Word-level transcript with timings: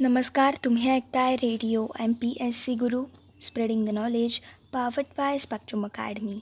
नमस्कार 0.00 0.54
तुम्ही 0.64 0.90
ऐकताय 0.90 1.34
radio 1.36 1.86
M 2.00 2.12
P 2.12 2.36
S 2.40 2.64
C 2.64 2.74
Guru 2.74 3.04
spreading 3.42 3.86
the 3.86 3.90
knowledge 3.90 4.38
powered 4.72 5.04
by 5.18 5.38
Spectrum 5.38 5.84
Academy 5.84 6.40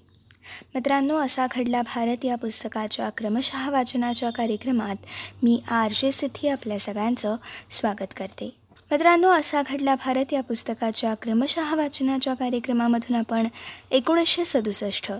मित्रांनो 0.74 1.16
असा 1.16 1.46
घडला 1.50 1.82
भारत 1.82 2.24
या 2.24 2.36
पुस्तकाच्या 2.36 3.10
क्रमशः 3.10 3.70
वाचनाच्या 3.70 4.30
कार्यक्रमात 4.30 4.96
मी 5.42 5.60
आर 5.70 5.92
जे 5.94 6.12
सिद्धी 6.12 6.48
आपल्या 6.48 6.78
सगळ्यांचं 6.78 7.36
स्वागत 7.70 8.14
करते. 8.16 8.56
मित्रांनो 8.90 9.28
असा 9.28 9.62
घडला 9.62 9.94
भारत 9.94 10.32
या 10.32 10.40
पुस्तकाच्या 10.40 11.14
क्रमशः 11.14 11.74
वाचनाच्या 11.74 12.34
कार्यक्रमामधून 12.34 13.16
आपण 13.16 13.46
एकोणीसशे 13.90 14.44
सदुसष्ट 14.44 15.12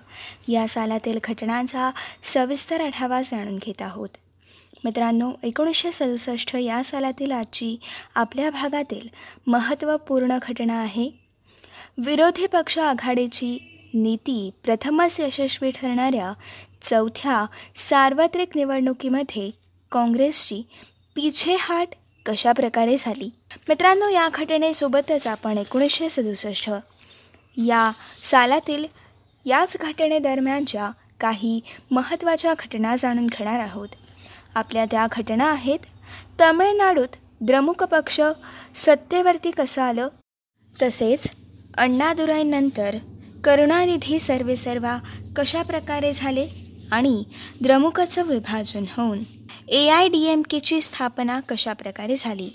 या 0.49 0.69
सालातील 0.69 1.19
घटनांचा 1.25 1.91
सविस्तर 2.25 2.81
आढावा 2.81 3.23
जाणून 3.23 3.57
घेत 3.57 3.83
आहोत. 3.83 4.09
मित्रांनो 4.85 5.31
एकोणीसशे 5.43 5.93
सदुसष्ट 5.93 6.57
या 6.57 6.85
सालातील 6.85 7.33
आजची 7.33 7.77
आपल्या 8.15 8.51
भागातील 8.51 9.09
महत्त्वपूर्ण 9.47 10.39
घटना 10.43 10.81
आहे. 10.81 11.11
विरोधी 11.99 12.47
पक्ष 12.47 12.79
आघाडीची 12.79 13.59
नीती 13.95 14.51
प्रथमच 14.65 15.21
यशस्वी 15.21 15.71
ठरणाऱ्या 15.71 16.33
चौथ्या 16.83 17.47
सार्वत्रिक 17.77 18.49
निवडणुकीमध्ये 18.55 19.51
काँग्रेसची 19.93 20.63
पिछेहाट 21.15 21.89
कशा 22.27 22.53
प्रकारे 22.53 22.97
झाली? 22.99 23.31
मित्रांनो 23.69 24.09
या 24.09 24.29
घटनेसोबतच 24.35 25.27
आपण 25.27 25.59
एकोणीसशे 25.59 26.09
सदुसष्ट 26.09 26.71
या 27.57 27.91
सालातील 28.23 28.85
याच 29.47 29.77
घटनेदरम्यानच्या 29.81 30.91
काही 31.21 31.61
महत्त्वाच्या 31.91 32.55
घटना 32.55 32.97
जाणून 32.97 33.27
घेणार 33.27 33.61
आहोत. 33.61 33.89
आपल्या 34.55 34.85
त्या 34.91 35.07
घटना 35.13 35.51
आहेत. 35.51 35.79
तमिळनाडूत 36.41 37.17
द्रमुक 37.41 37.83
पक्ष 37.85 38.21
सत्तेवरती 38.75 39.51
कसं 39.51 39.83
आलं? 39.83 40.09
तसेच 40.83 41.31
अण्णादुराईनंतर 41.79 42.97
करुणानिधी 43.45 44.19
सर्वेसर्वा 44.19 44.97
कशा 45.37 45.63
प्रकारे 45.63 46.13
झाले 46.13 46.47
आणि 46.93 47.23
द्रमुकचं 47.61 48.23
विभाजन 48.23 48.85
होऊन 48.97 49.19
ए 49.69 49.89
आय 49.89 50.09
डी 50.09 50.25
एम 50.27 50.43
केची 50.51 50.81
स्थापना 50.81 51.41
कशा 51.49 51.73
प्रकारे 51.73 52.17
झाली? 52.17 52.51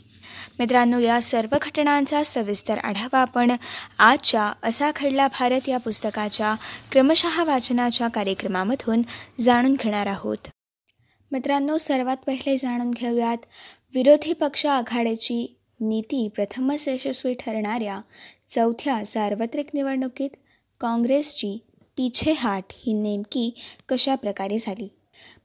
मित्रांनो 0.60 1.00
या 1.00 1.22
सर्व 1.22 1.56
घटनांचा 1.62 2.24
सविस्तर 2.24 2.78
आढावा 2.78 3.20
आपण 3.20 3.52
आजच्या 4.00 4.52
असा 4.64 4.92
खडला 4.96 5.28
भारत 5.28 5.70
या 5.70 5.78
पुस्तकाच्या 5.78 6.56
क्रमशः 6.92 7.44
वाचनाच्या 7.44 8.08
कार्यक्रमामधून 8.08 9.02
जाणून 9.40 9.74
घेणार 9.74 10.08
आहोत. 10.08 10.48
मित्रांनो 11.32 11.78
सर्वात 11.78 12.18
पहिले 12.18 12.58
जाणून 12.58 12.92
घेऊयात 12.92 13.38
विरोधी 13.94 14.34
पक्ष 14.34 14.66
आघाडीची 14.66 15.56
नीती 15.82 16.28
प्रथमच 16.28 16.88
यशस्वी 16.88 17.34
ठरणाऱ्या 17.34 18.02
चौथ्या 18.48 19.06
सार्वत्रिक 19.06 19.68
निवडणुकीत 19.74 20.30
काँग्रेसची 20.80 21.58
पिछेहाट 21.98 22.64
ही 22.70 22.94
नेमकी 22.94 23.54
कशा 23.90 24.16
प्रकारे 24.16 24.58
झाली? 24.58 24.88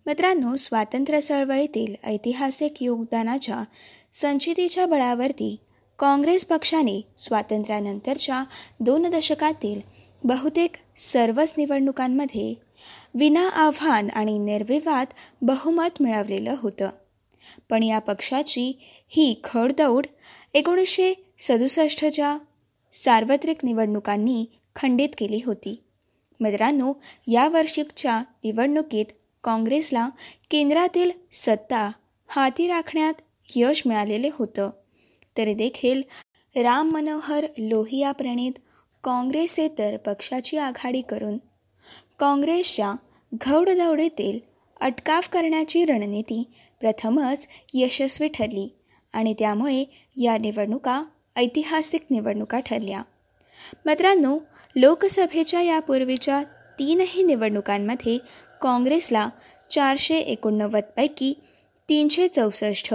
मित्रांनो 0.07 0.57
स्वातंत्र्य 0.57 1.21
चळवळीतील 1.21 1.95
ऐतिहासिक 2.05 2.83
योगदानाच्या 2.83 3.65
संचितीच्या 4.13 4.87
बळावरती 4.87 5.57
काँग्रेस 5.99 6.45
पक्षाने 6.45 7.01
स्वातंत्र्यानंतरच्या 7.17 8.45
दोन 8.81 9.11
दशकातील 9.11 9.81
बहुतेक 10.25 10.73
सर्वच 10.97 11.55
निवडणुकांमध्ये 11.59 12.55
विना 13.15 13.49
आव्हान 13.49 14.11
आणि 14.11 14.39
निर्विवाद 14.39 15.07
बहुमत 15.43 16.03
मिळवलेलं 16.03 16.55
होतं. 16.59 16.91
पण 17.71 17.83
या 17.83 17.99
पक्षाची 17.99 18.79
ही 19.09 19.41
खडदौड 19.45 20.07
एकोणीसशे 20.55 21.15
सदुसष्टच्या 21.39 22.39
सार्वत्रिक 22.93 23.65
निवडणुकांनी 23.65 24.47
खंडित 24.77 25.09
केली 25.19 25.41
होती. 25.47 25.83
मित्रांनो 26.41 26.93
यावर्षीच्या 27.27 28.19
निवडणुकीत 28.19 29.05
काँग्रेसला 29.45 30.09
केंद्रातील 30.51 31.11
सत्ता 31.33 31.91
हाती 32.27 32.69
राखण्यात 32.69 33.15
यश 33.57 33.83
मिळालेले 33.87 34.31
होतं. 34.33 34.71
तरी 35.39 35.55
देखील 35.55 36.03
राम 36.57 36.91
मनोहर 36.91 37.47
लोहिया 37.59 38.13
प्रणित 38.13 38.53
काँग्रेसेतर 39.05 39.97
पक्षाची 39.97 40.57
आघाडी 40.57 41.03
करून 41.03 41.39
काँग्रेसच्या 42.23 42.93
घौडदौडीतील 43.33 44.39
अटकाव 44.81 45.21
करण्याची 45.33 45.85
रणनीती 45.85 46.43
प्रथमच 46.81 47.49
यशस्वी 47.75 48.29
ठरली 48.29 48.69
आणि 49.13 49.35
त्यामुळे 49.39 49.85
या 50.17 50.37
निवडणुका 50.39 51.03
ऐतिहासिक 51.37 52.01
निवडणुका 52.11 52.61
ठरल्या. 52.61 53.03
मित्रांनो 53.87 54.39
लोकसभेच्या 54.77 55.63
यापूर्वीच्या 55.63 56.43
तीनही 56.79 57.23
निवडणुकांमध्ये 57.23 58.19
काँग्रेसला 58.61 59.29
चारशे 59.71 60.19
एकोणनव्वदपैकी 60.19 61.33
तीनशे 61.89 62.29
चौसष्ट 62.29 62.95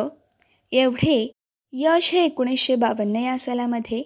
एवढे 0.71 1.31
यश 1.73 2.11
हे 2.11 2.23
एकोणीसशे 2.23 2.75
बावन्न 2.75 3.15
या 3.15 3.37
सालामध्ये 3.39 4.01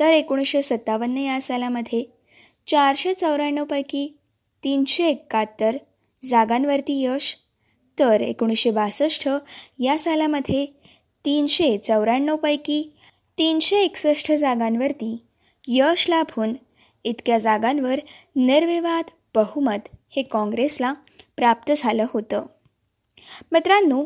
तर 0.00 0.10
एकोणीसशे 0.10 0.62
सत्तावन्न 0.62 1.16
या 1.16 1.40
सालामध्ये 1.40 2.04
चारशे 2.66 3.14
चौऱ्याण्णवपैकी 3.14 4.08
तीनशे 4.66 5.06
एकाहत्तर 5.06 5.76
जागांवरती 6.22 7.04
यश 7.04 7.36
तर 7.98 8.20
एकोणीसशे 8.20 8.70
बासष्ट 8.70 9.28
या 9.78 9.98
सालामध्ये 9.98 10.66
तीनशे 11.24 11.78
चौऱ्याण्णवपैकी 11.78 12.92
तीनशे 13.38 13.76
एकसष्ट 13.76 14.32
जागांवरती 14.32 15.22
यश 15.68 16.08
लाभून 16.08 16.54
इतक्या 17.04 17.38
जागांवर 17.38 18.00
निर्विवाद 18.36 19.04
बहुमत 19.34 19.88
हे 20.16 20.22
काँग्रेसला 20.22 20.92
प्राप्त 21.36 21.72
झालं 21.76 22.06
होतं. 22.12 22.46
मित्रांनो 23.52 24.04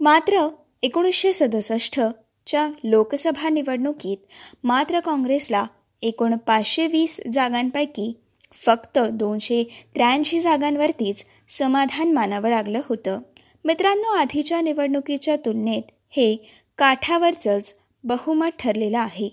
मात्र 0.00 0.48
एकोणीसशे 0.82 1.32
सदुसष्टच्या 1.32 2.68
लोकसभा 2.84 3.48
निवडणुकीत 3.48 4.26
मात्र 4.64 5.00
काँग्रेसला 5.00 5.64
एकूण 6.02 6.36
पाचशे 6.36 6.86
वीस 6.86 7.20
जागांपैकी 7.32 8.20
फक्त 8.52 8.98
दोनशे 8.98 9.64
त्र्याऐंशी 9.94 10.40
जागांवरतीच 10.40 11.24
समाधान 11.48 12.12
मानावं 12.12 12.48
लागलं 12.48 12.80
होतं. 12.88 13.20
मित्रांनो 13.64 14.08
आधीच्या 14.08 14.60
निवडणुकीच्या 14.60 15.36
तुलनेत 15.36 15.82
हे 16.10 16.36
काठावरचंच 16.78 17.74
बहुमत 18.04 18.50
ठरलेलं 18.58 18.98
आहे. 18.98 19.28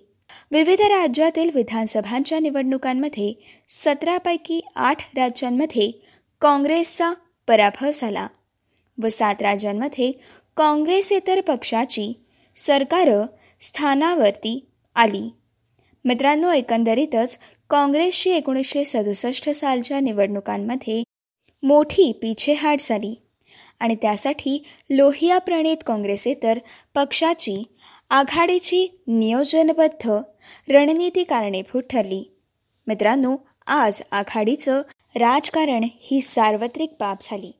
विविध 0.52 0.82
राज्यातील 0.82 1.50
विधानसभांच्या 1.56 2.40
निवडणुकांमध्ये 2.40 3.34
सतरापैकी 3.68 4.62
आठ 4.76 4.98
राज्यांमध्ये 5.16 5.92
काँग्रेसचा 6.42 7.14
पराभव 7.48 7.92
झाला 7.94 8.28
व 9.04 9.08
सात 9.08 9.36
राज्यांमध्ये 9.42 10.12
काँग्रेसेतर 10.58 11.42
पक्षाची 11.42 12.14
सरकारं 12.56 13.26
स्थानावरती 13.60 14.66
आली. 14.96 15.30
मित्रांनो 16.06 16.52
एकंदरीतच 16.52 17.38
काँग्रेसची 17.70 18.30
एकोणीसशे 18.30 18.86
सदुसष्ट 18.86 19.50
सालच्या 19.50 20.00
निवडणुकांमध्ये 20.00 21.04
मोठी 21.64 22.12
पिछेहाट 22.12 22.80
झाली. 22.80 23.16
आणि 23.80 23.96
त्यासाठी 23.96 24.64
लोहिया 24.90 25.38
प्रणित 25.38 25.78
काँग्रेसेतर 25.86 26.60
पक्षाची 26.94 27.64
आघाडीची 28.10 28.88
नियोजनबद्ध 29.08 30.10
रणनीती 30.70 31.24
कारणीभूत 31.24 31.84
ठरली. 31.90 32.24
मित्रांनो 32.88 33.36
आज 33.68 34.02
आघाडीचं 34.12 34.82
राजकारण 35.16 35.84
ही 36.02 36.22
सार्वत्रिक 36.22 36.90
बाब 37.00 37.18
झाली. 37.22 37.52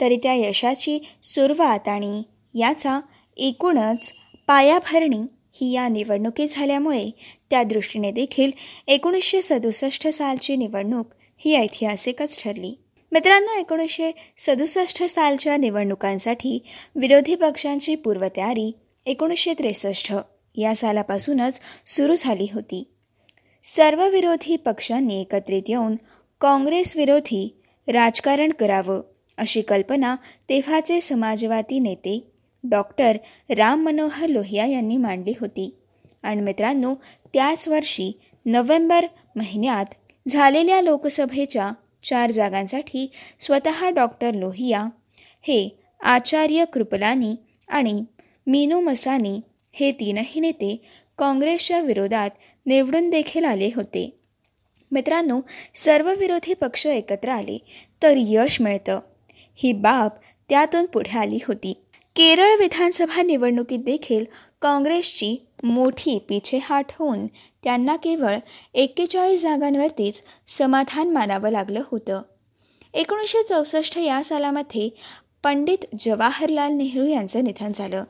तरी 0.00 0.16
त्या 0.16 0.34
यशाची 0.34 0.98
सुरुवात 1.22 1.88
आणि 1.88 2.22
याचा 2.54 3.00
एकूणच 3.36 4.12
पायाभरणी 4.46 5.22
ही 5.54 5.72
या 5.72 5.88
निवडणुकीत 5.88 6.48
झाल्यामुळे 6.50 7.10
त्या 7.50 7.62
दृष्टीने 7.62 8.10
देखील 8.10 8.50
एकोणीसशे 8.86 9.42
सदुसष्ट 9.42 10.08
सालची 10.08 10.56
निवडणूक 10.56 11.06
ही 11.36 11.54
ऐतिहासिकच 11.54 12.42
ठरली. 12.42 12.74
मित्रांनो 13.12 13.58
एकोणीसशे 13.58 14.10
सदुसष्ट 14.36 15.02
सालच्या 15.02 15.56
निवडणुकांसाठी 15.56 16.58
विरोधी 16.96 17.34
पक्षांची 17.34 17.94
पूर्वतयारी 17.94 18.72
एकोणीसशे 19.06 19.54
त्रेसष्ट 19.54 20.14
या 20.56 20.74
सालापासूनच 20.74 21.60
सुरू 21.86 22.14
झाली 22.14 22.46
होती. 22.54 22.84
सर्व 23.62 24.08
विरोधी 24.08 24.56
पक्षांनी 24.56 25.20
एकत्रित 25.20 25.62
येऊन 25.68 25.96
काँग्रेस 26.40 26.96
विरोधी 26.96 27.60
राजकारण 27.88 28.50
करावं 28.50 29.00
अशी 29.36 29.62
कल्पना 29.62 30.16
तेव्हाचे 30.48 31.00
समाजवादी 31.00 31.78
नेते 31.78 32.33
डॉक्टर 32.64 33.16
राम 33.50 33.84
मनोहर 33.84 34.26
लोहिया 34.26 34.66
यांनी 34.66 34.96
मांडली 34.96 35.32
होती. 35.40 35.74
आणि 36.22 36.40
मित्रांनो 36.40 36.94
त्याच 37.34 37.68
वर्षी 37.68 38.12
नोव्हेंबर 38.46 39.06
महिन्यात 39.36 39.84
झालेल्या 40.28 40.80
लोकसभेच्या 40.80 41.70
चार 42.04 42.30
जागांसाठी 42.30 43.10
स्वतः 43.40 43.90
डॉक्टर 43.90 44.34
लोहिया 44.34 44.84
हे 45.42 45.78
आचार्य 46.02 46.64
कृपलानी 46.64 47.34
आणि 47.68 48.04
मीनू 48.46 48.80
मसानी 48.80 49.40
हे 49.72 49.92
तीनही 49.92 50.40
नेते 50.40 50.80
काँग्रेसच्या 51.18 51.80
विरोधात 51.80 52.30
निवडून 52.66 53.10
देखील 53.10 53.44
आले 53.44 53.70
होते. 53.76 54.18
मित्रांनो 54.90 55.40
सर्व 55.74 56.14
विरोधी 56.14 56.54
पक्ष 56.54 56.86
एकत्र 56.86 57.28
आले 57.28 57.58
तर 58.02 58.14
यश 58.16 58.60
मिळतं. 58.60 59.00
ही 59.54 59.72
बाब 59.72 60.10
त्यातून 60.48 60.86
पुढे 60.86 61.18
आली 61.18 61.38
होती. 61.48 61.83
केरळ 62.16 62.56
विधानसभा 62.58 63.22
निवडणुकीत 63.22 63.78
देखील 63.78 64.24
काँग्रेसची 64.62 65.36
मोठी 65.62 66.18
पिछेहाट 66.28 66.92
होऊन 66.98 67.26
त्यांना 67.62 67.96
केवळ 67.96 68.36
एक्केचाळीस 68.74 69.42
जागांवरतीच 69.42 70.22
समाधान 70.46 71.10
मानावं 71.10 71.50
लागलं 71.50 71.82
होतं. 71.90 72.22
एकोणीसशे 72.94 73.42
चौसष्ट 73.42 73.98
या 73.98 74.22
सालामध्ये 74.24 74.88
पंडित 75.42 75.86
जवाहरलाल 75.98 76.72
नेहरू 76.72 77.06
यांचं 77.06 77.44
निधन 77.44 77.72
झालं 77.74 78.04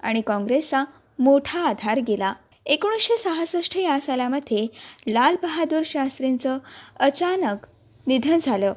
आणि 0.00 0.20
काँग्रेसचा 0.20 0.84
मोठा 1.18 1.60
आधार 1.60 1.98
गेला. 1.98 2.32
एकोणीसशे 2.66 3.16
सहासष्ट 3.16 3.76
या 3.76 4.00
सालामध्ये 4.00 4.66
लाल 5.08 5.36
बहादूर 5.42 5.82
शास्त्रींचं 5.84 6.58
अचानक 7.00 7.66
निधन 8.06 8.38
झालं. 8.42 8.72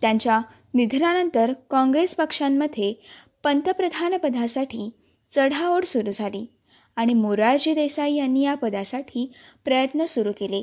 त्यांच्या 0.00 0.40
निधनानंतर 0.74 1.52
काँग्रेस 1.70 2.14
पक्षांमध्ये 2.14 2.92
पंतप्रधानपदासाठी 3.44 4.90
चढाओढ 5.30 5.84
सुरू 5.84 6.10
झाली 6.10 6.46
आणि 6.96 7.14
मोरारजी 7.14 7.74
देसाई 7.74 8.14
यांनी 8.14 8.40
या 8.40 8.54
पदासाठी 8.54 9.32
प्रयत्न 9.64 10.04
सुरू 10.04 10.32
केले. 10.32 10.62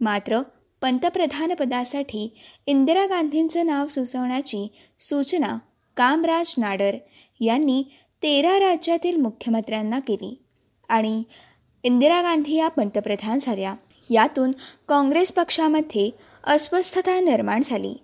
मात्र 0.00 0.40
पंतप्रधानपदासाठी 0.82 2.28
इंदिरा 2.66 3.06
गांधींचं 3.06 3.66
नाव 3.66 3.86
सुचवण्याची 3.86 4.66
सूचना 5.00 5.58
कामराज 5.96 6.54
नाडर 6.58 6.96
यांनी 7.40 7.82
तेरा 8.22 8.58
राज्यातील 8.58 9.16
मुख्यमंत्र्यांना 9.16 9.98
केली 9.98 10.34
आणि 10.88 11.22
इंदिरा 11.84 12.22
गांधी 12.22 12.54
या 12.54 12.68
पंतप्रधान 12.68 13.38
झाल्या. 13.38 13.74
यातून 14.10 14.50
काँग्रेस 14.88 15.32
पक्षामध्ये 15.32 16.10
अस्वस्थता 16.44 17.20
निर्माण 17.20 17.62
झाली 17.64 17.94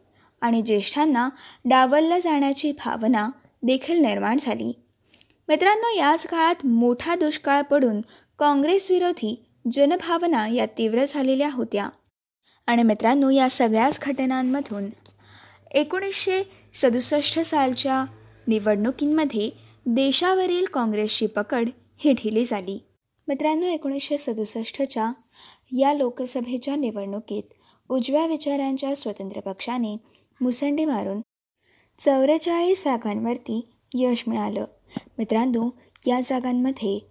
आणि 0.40 0.62
ज्येष्ठांना 0.62 1.28
डावललं 1.64 2.18
जाण्याची 2.18 2.72
भावना 2.72 3.28
देखील 3.62 3.98
निर्माण 3.98 4.36
झाली. 4.40 4.72
मित्रांनो 5.48 5.88
याच 5.96 6.26
काळात 6.26 6.66
मोठा 6.66 7.14
दुष्काळ 7.14 7.62
पडून 7.62 8.00
काँग्रेसविरोधी 8.38 9.44
जनभावना 9.72 10.48
या 10.48 10.66
तीव्र 10.66 11.04
झालेल्या 11.08 11.50
होत्या. 11.52 11.88
आणि 12.66 12.82
मित्रांनो 12.82 13.30
या 13.30 13.50
सगळ्याच 13.50 13.98
घटनांमधून 14.02 14.84
एकोणीसशे 15.70 16.42
सदुसष्ट 16.74 17.40
सालच्या 17.40 18.04
निवडणुकींमध्ये 18.46 19.50
देशावरील 19.86 20.64
काँग्रेसची 20.64 21.26
पकड 21.26 21.68
ही 21.98 22.12
ढिली 22.12 22.44
झाली. 22.44 22.84
मित्रांनो 23.28 23.66
एकोणीसशे 23.66 24.18
सदुसष्टच्या 24.18 25.12
या 25.72 25.92
लोकसभेच्या 25.94 26.76
निवडणुकीत 26.76 27.42
उजव्या 27.88 28.26
विचारांच्या 28.26 28.94
स्वतंत्र 28.96 29.40
पक्षाने 29.40 29.96
मुसंडी 30.40 30.84
मारून 30.84 31.20
चौवेचाळीस 32.04 32.84
जागांवरती 32.84 33.68
यश 33.94 34.24
मिळालं. 34.26 34.64
मित्रांनो 35.18 35.70
या 36.06 36.20
जागांमध्ये 36.24 37.08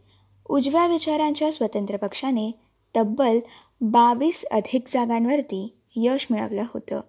उजव्या 0.50 0.88
विचारांच्या 0.88 1.52
स्वतंत्र 1.52 1.98
पक्षाने 1.98 2.52
तब्बल 2.96 3.40
बावीस 3.82 4.46
अधिक 4.52 4.84
जागांवरती 4.88 5.74
यश 5.96 6.28
मिळवलं 6.32 6.64
होतं. 6.74 7.02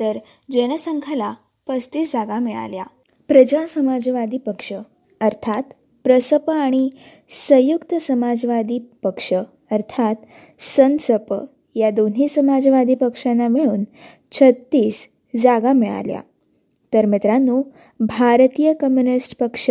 तर 0.00 0.18
जनसंघाला 0.50 1.34
पस्तीस 1.68 2.12
जागा 2.12 2.38
मिळाल्या. 2.38 2.84
प्रजा 3.28 3.66
समाजवादी 3.66 4.38
पक्ष 4.38 4.72
अर्थात 5.20 5.62
प्रसप 6.04 6.50
आणि 6.50 6.90
संयुक्त 7.30 7.94
समाजवादी 7.94 8.78
पक्ष 8.78 9.32
अर्थात 9.70 10.14
संसप 10.60 11.34
या 11.74 11.90
दोन्ही 11.90 12.28
समाजवादी 12.28 12.94
पक्षांना 12.94 13.48
मिळून 13.48 13.84
छत्तीस 14.32 15.08
जागा 15.42 15.72
मिळाल्या. 15.72 16.20
तर 16.96 17.06
मित्रांनो 17.06 17.62
भारतीय 18.00 18.72
कम्युनिस्ट 18.72 19.38
पक्ष 19.38 19.70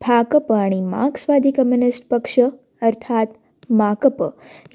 भाकप 0.00 0.52
आणि 0.52 0.80
मार्क्सवादी 0.80 1.50
कम्युनिस्ट 1.50 2.08
पक्ष 2.08 2.40
अर्थात 2.82 3.26
माकप 3.70 4.22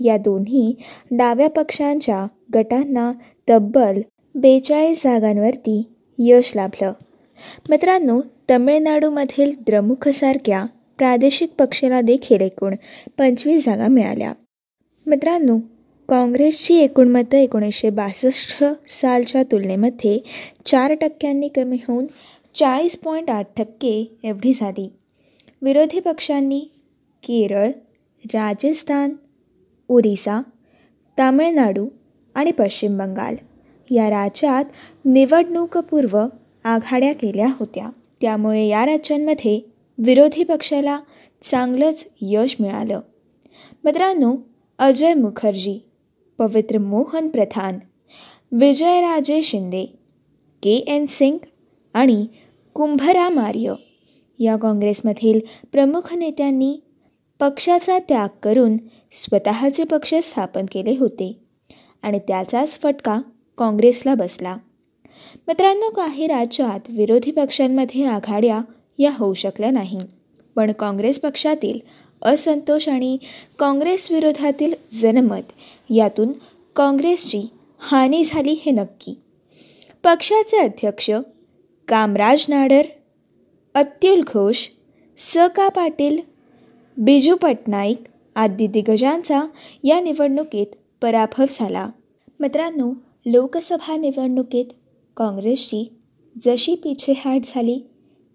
या 0.03 0.18
दोन्ही 0.18 0.75
डाव्या 1.12 1.50
पक्षांच्या 1.50 2.27
गटांना 2.56 3.12
तब्बल 3.50 4.01
बेचाळीस 4.35 5.03
जागांवरती 5.03 5.88
यश 6.19 6.56
लाभलं. 6.56 6.94
मित्रांनो 7.69 8.21
तमिळनाडूमधील 8.50 9.51
द्रमुखसारख्या 9.68 10.65
प्रादेशिक 10.97 11.53
पक्षाला 11.59 12.01
देखील 12.01 12.41
एकूण 12.41 12.75
पंचवीस 13.18 13.65
जागा 13.65 13.88
मिळाल्या. 13.88 14.33
मित्रांनो 15.06 15.57
काँग्रेसची 16.09 16.75
एकूण 16.75 17.07
मतं 17.07 17.38
एकोणीसशे 17.38 17.89
बासष्ट 17.89 18.63
सालच्या 18.88 19.44
तुलनेमध्ये 19.44 20.19
चार 20.65 20.94
टक्क्यांनी 20.94 21.48
कमी 21.48 21.77
होऊन 21.88 22.06
चाळीस 22.56 22.98
पॉईंट 22.98 23.30
आठ 23.30 23.48
टक्के 23.57 24.18
एवढी 24.24 24.53
झाली. 24.53 24.92
विरोधी 25.62 26.00
पक्षांनी 26.00 26.59
केरळ 27.24 27.69
राजस्थान 28.25 29.13
ओरिसा 29.89 30.42
तामिळनाडू 31.18 31.88
आणि 32.36 32.51
पश्चिम 32.51 32.97
बंगाल 32.97 33.36
या 33.89 34.09
राज्यात 34.09 34.65
निवडणूकपूर्व 35.06 36.25
आघाड्या 36.63 37.13
केल्या 37.13 37.47
होत्या. 37.59 37.89
त्यामुळे 38.21 38.68
या 38.68 38.86
राज्यांमध्ये 38.86 39.59
विरोधी 39.97 40.44
पक्षाला 40.44 41.00
चांगलंच 41.42 42.06
यश 42.21 42.56
मिळालं. 42.59 43.00
मित्रांनो 43.83 44.36
अजय 44.80 45.13
मुखर्जी 45.13 45.80
पवित्र 46.38 46.78
मोहन 46.78 47.28
प्रधान 47.28 47.80
विजयराजे 48.51 49.42
शिंदे 49.42 49.86
के 50.63 50.75
एन 50.88 51.06
सिंग 51.10 51.38
आणि 51.94 52.25
कुंभराम 52.74 53.39
आर्य. 53.39 53.74
या 54.39 54.56
काँग्रेसमधील 54.57 55.39
प्रमुख 55.72 56.13
नेत्यांनी 56.13 56.80
पक्षाचा 57.39 58.00
त्याग 58.00 58.30
करून 58.44 58.78
स्वतःचे 59.12 59.83
पक्ष 59.83 60.13
स्थापन 60.24 60.66
केले 60.72 60.98
होते 61.00 61.38
आणि 62.01 62.19
त्याचाच 62.19 62.80
फटका 62.80 63.22
काँग्रेसला 63.57 64.16
बसला. 64.16 64.57
मित्रांनो 65.48 65.89
काही 65.89 66.28
राज्यात 66.28 66.89
विरोधी 66.89 67.31
पक्षांमध्ये 67.31 68.06
आघाड्या 68.06 68.62
या 69.00 69.12
होऊ 69.19 69.33
शकल्या 69.33 69.72
नाही 69.72 70.00
पण 70.56 70.72
काँग्रेस 70.72 71.19
पक्षातील 71.19 71.80
असंतोष 72.21 72.89
आणि 72.89 73.18
काँग्रेसविरोधातील 73.59 74.73
जनमत. 75.01 75.51
यातून 75.90 76.31
काँग्रेसची 76.75 77.42
हानी 77.80 78.23
झाली 78.23 78.51
हे 78.66 78.71
नक्की. 78.71 79.13
पक्षाचे 80.04 80.57
अध्यक्ष 80.57 81.11
कामराज 81.87 82.45
नाडर 82.49 82.81
अत्युल 83.75 84.21
घोष 84.21 84.68
स 85.18 85.37
का 85.37 85.69
पाटील 85.69 86.18
बिजू 86.97 87.35
पटनाईक 87.35 88.04
आदी 88.35 88.68
दिग्गजांचा 88.68 89.44
या 89.83 89.99
निवडणुकीत 89.99 90.68
पराभव 91.01 91.45
झाला. 91.51 91.90
मित्रांनो 92.40 92.94
लोकसभा 93.25 93.97
निवडणुकीत 93.97 94.66
काँग्रेसची 95.18 95.90
जशी 96.42 96.75
पिछेहाट 96.75 97.42
झाली 97.44 97.80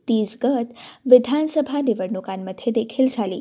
तीच 0.09 0.37
गत 0.45 0.73
विधानसभा 1.07 1.81
निवडणुकांमध्ये 1.81 2.73
देखील 2.73 3.07
झाली. 3.11 3.41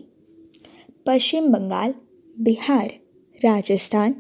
पश्चिम 1.06 1.48
बंगाल 1.48 1.92
बिहार 2.38 2.88
राजस्थान 3.44 4.12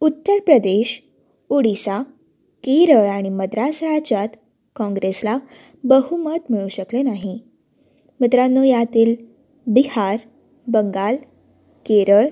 उत्तर 0.00 0.38
प्रदेश 0.38 1.02
ओडिसा 1.48 2.02
केरळ 2.64 3.08
आणि 3.08 3.28
मद्रास 3.28 3.82
राज्यात 3.82 4.28
काँग्रेसला 4.76 5.38
बहुमत 5.84 6.38
मिळू 6.50 6.68
शकले 6.68 7.02
नाही. 7.02 7.40
मित्रांनो 8.20 8.62
यातील 8.62 9.16
बिहार 9.66 10.16
बंगाल 10.66 11.16
केरळ 11.86 12.28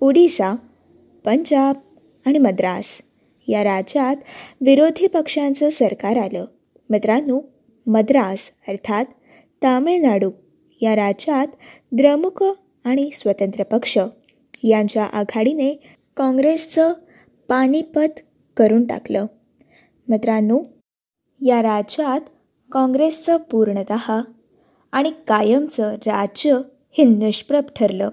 ओडिसा 0.00 0.56
पंजाब 1.24 1.76
आणि 2.26 2.38
मद्रास 2.38 2.98
या 3.48 3.64
राज्यात 3.64 4.16
विरोधी 4.60 5.06
पक्षांचं 5.06 5.70
सरकार 5.70 6.16
आलं. 6.16 6.44
मित्रांनो 6.90 7.40
मद्रास 7.86 8.38
अर्थात 8.68 9.04
तामिळनाडू 9.62 10.30
या 10.82 10.96
राज्यात 10.96 11.46
द्रमुक 11.92 12.44
आणि 12.88 13.10
स्वतंत्र 13.14 13.62
पक्ष. 13.62 13.98
यांच्या 14.62 15.04
आघाडीने 15.04 15.74
काँग्रेसचं 16.16 16.92
पानिपत 17.48 18.20
करून 18.56 18.86
टाकलं. 18.86 19.26
मित्रांनो 20.08 20.60
या 21.46 21.62
राज्यात 21.62 22.20
काँग्रेसचं 22.72 23.36
पूर्णत 23.36 23.92
आणि 24.92 25.10
कायमचं 25.10 25.92
राज्य 25.92 26.58
हे 26.98 27.04
निष्प्रभ 27.04 27.64
ठरलं. 27.76 28.08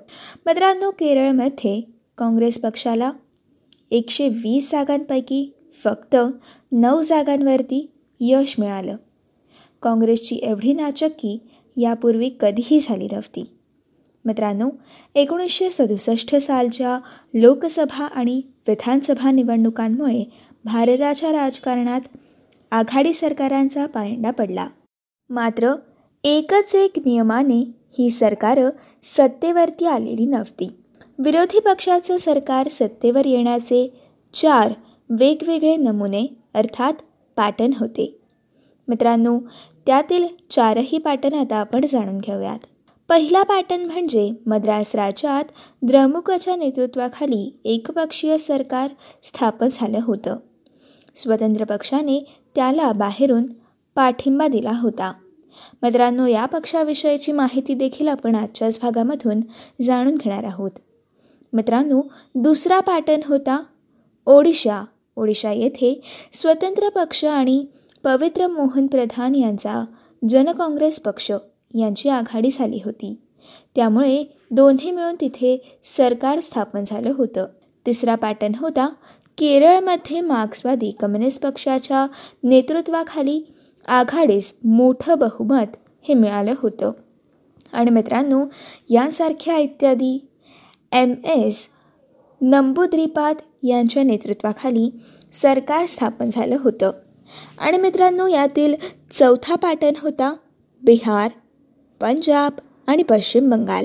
मित्रांनो 0.46 0.92
केरळमध्ये 0.92 1.82
काँग्रेस 2.18 2.62
पक्षाला 2.62 3.12
एकशे 3.92 4.30
वीस 4.30 4.72
जागांपैकी 4.72 5.54
फक्त 5.84 6.16
नऊ 6.72 7.02
जागांवरती 7.02 7.92
यश 8.20 8.56
मिळालं. 8.60 8.96
काँग्रेसची 9.82 10.36
एवढी 10.36 10.74
नाचक्की 10.74 11.40
यापूर्वी 11.78 12.30
कधीही 12.40 12.80
झाली 12.80 13.08
नव्हती. 13.12 13.44
मित्रांनो 14.26 14.70
एकोणीसशे 15.16 15.70
सदुसष्ट 15.70 16.36
सालच्या 16.36 17.00
लोकसभा 17.34 18.06
आणि 18.06 18.42
विधानसभा 18.68 19.32
निवडणुकांमुळे 19.32 20.24
भारताच्या 20.66 21.32
राजकारणात 21.32 22.02
आघाडी 22.72 23.14
सरकारांचा 23.14 23.86
पायंडा 23.86 24.32
पडला. 24.32 24.68
मात्र 25.30 25.74
एकच 26.24 26.76
एक 26.76 26.92
नियमाने 27.06 27.60
ही 28.00 28.10
सरकारं 28.10 28.70
सत्तेवरती 29.04 29.86
आलेली 29.86 30.26
नव्हती. 30.26 30.70
विरोधी 31.20 31.60
पक्षाचं 31.60 32.18
सरकार 32.18 32.68
सत्तेवर 32.68 33.26
येण्याचे 33.26 34.02
चार 34.34 34.74
वेगवेगळे 35.10 35.76
नमुने 35.76 36.26
अर्थात 36.54 36.94
पॅटर्न 37.36 37.72
होते. 37.80 38.20
मित्रांनो 38.88 39.40
त्यातील 39.86 40.28
चारही 40.50 40.98
पॅटर्न 40.98 41.38
आता 41.40 41.56
आपण 41.56 41.86
जाणून 41.86 42.18
घेऊयात. 42.18 42.60
पहिला 43.10 43.44
पॅटर्न 43.44 43.86
म्हणजे 43.86 44.32
मद्रास 44.46 44.96
राज्यात 44.96 45.44
द्रमुकच्या 45.82 46.56
नेतृत्वाखाली 46.56 47.60
एकपक्षीय 47.66 48.38
सरकार 48.38 48.90
स्थापन 49.24 49.68
झालं 49.72 50.00
होतं. 50.04 50.38
स्वतंत्र 51.16 51.64
पक्षाने 51.64 52.36
त्याला 52.56 52.92
बाहेरून 52.92 53.46
पाठिंबा 53.96 54.48
दिला 54.48 54.72
होता. 54.82 55.14
मित्रांनो 55.82 56.26
या 56.26 56.46
पक्षाविषयीची 56.46 57.32
माहिती 57.32 57.74
देखील 57.74 58.08
आपण 58.08 58.36
आजच्याच 58.36 58.80
भागामधून 58.82 59.42
जाणून 59.82 60.16
घेणार 60.16 60.44
आहोत. 60.44 60.72
मित्रांनो 61.54 62.02
दुसरा 62.36 62.80
पॅटर्न 62.80 63.22
होता 63.26 63.64
ओडिशा. 64.26 64.86
ओडिशा 65.16 65.52
येथे 65.52 66.02
स्वतंत्र 66.34 66.90
पक्ष 66.90 67.26
आणि 67.26 67.66
पवित्र 68.04 68.48
मोहन 68.48 68.88
प्रधान 68.88 69.36
यांचा 69.36 69.86
जनकाँग्रेस 70.30 71.00
पक्ष 71.00 71.32
यांची 71.76 72.10
आघाडी 72.10 72.50
झाली 72.52 72.82
होती. 72.86 73.18
त्यामुळे 73.76 74.38
दोन्ही 74.52 74.92
मिळून 74.92 75.16
तिथे 75.22 75.80
सरकार 75.84 76.40
स्थापन 76.40 76.84
झालं 76.88 77.12
होतं. 77.16 77.46
तिसरा 77.86 78.16
पॅटर्न 78.16 78.54
होता 78.60 78.90
केरळमध्ये 79.38 80.22
मार्क्सवादी 80.22 80.92
कम्युनिस्ट 80.92 81.44
पक्षाच्या 81.44 82.08
नेतृत्वाखाली 82.44 83.54
आघाडीस 83.88 84.58
मोठं 84.64 85.20
बहुमत 85.20 85.76
हे 86.02 86.14
मिळालं 86.14 86.54
होतं. 86.58 86.92
आणि 87.74 87.90
मित्रांनो 87.92 88.46
यांसारख्या 88.90 89.58
इत्यादी 89.58 90.28
एम 90.92 91.14
एस 91.26 91.68
नंबूद्रिपाद 92.42 93.36
यांच्या 93.64 94.04
नेतृत्वाखाली 94.04 94.92
सरकार 95.34 95.86
स्थापन 95.86 96.30
झालं 96.30 96.58
होतं. 96.60 96.92
आणि 97.60 97.78
मित्रांनो 97.78 98.28
यातील 98.28 98.76
चौथा 99.12 99.56
पॅटर्न 99.56 99.94
होता 100.02 100.36
बिहार. 100.84 101.32
पंजाब 102.02 102.52
आणि 102.88 103.04
पश्चिम 103.04 103.50
बंगाल. 103.50 103.84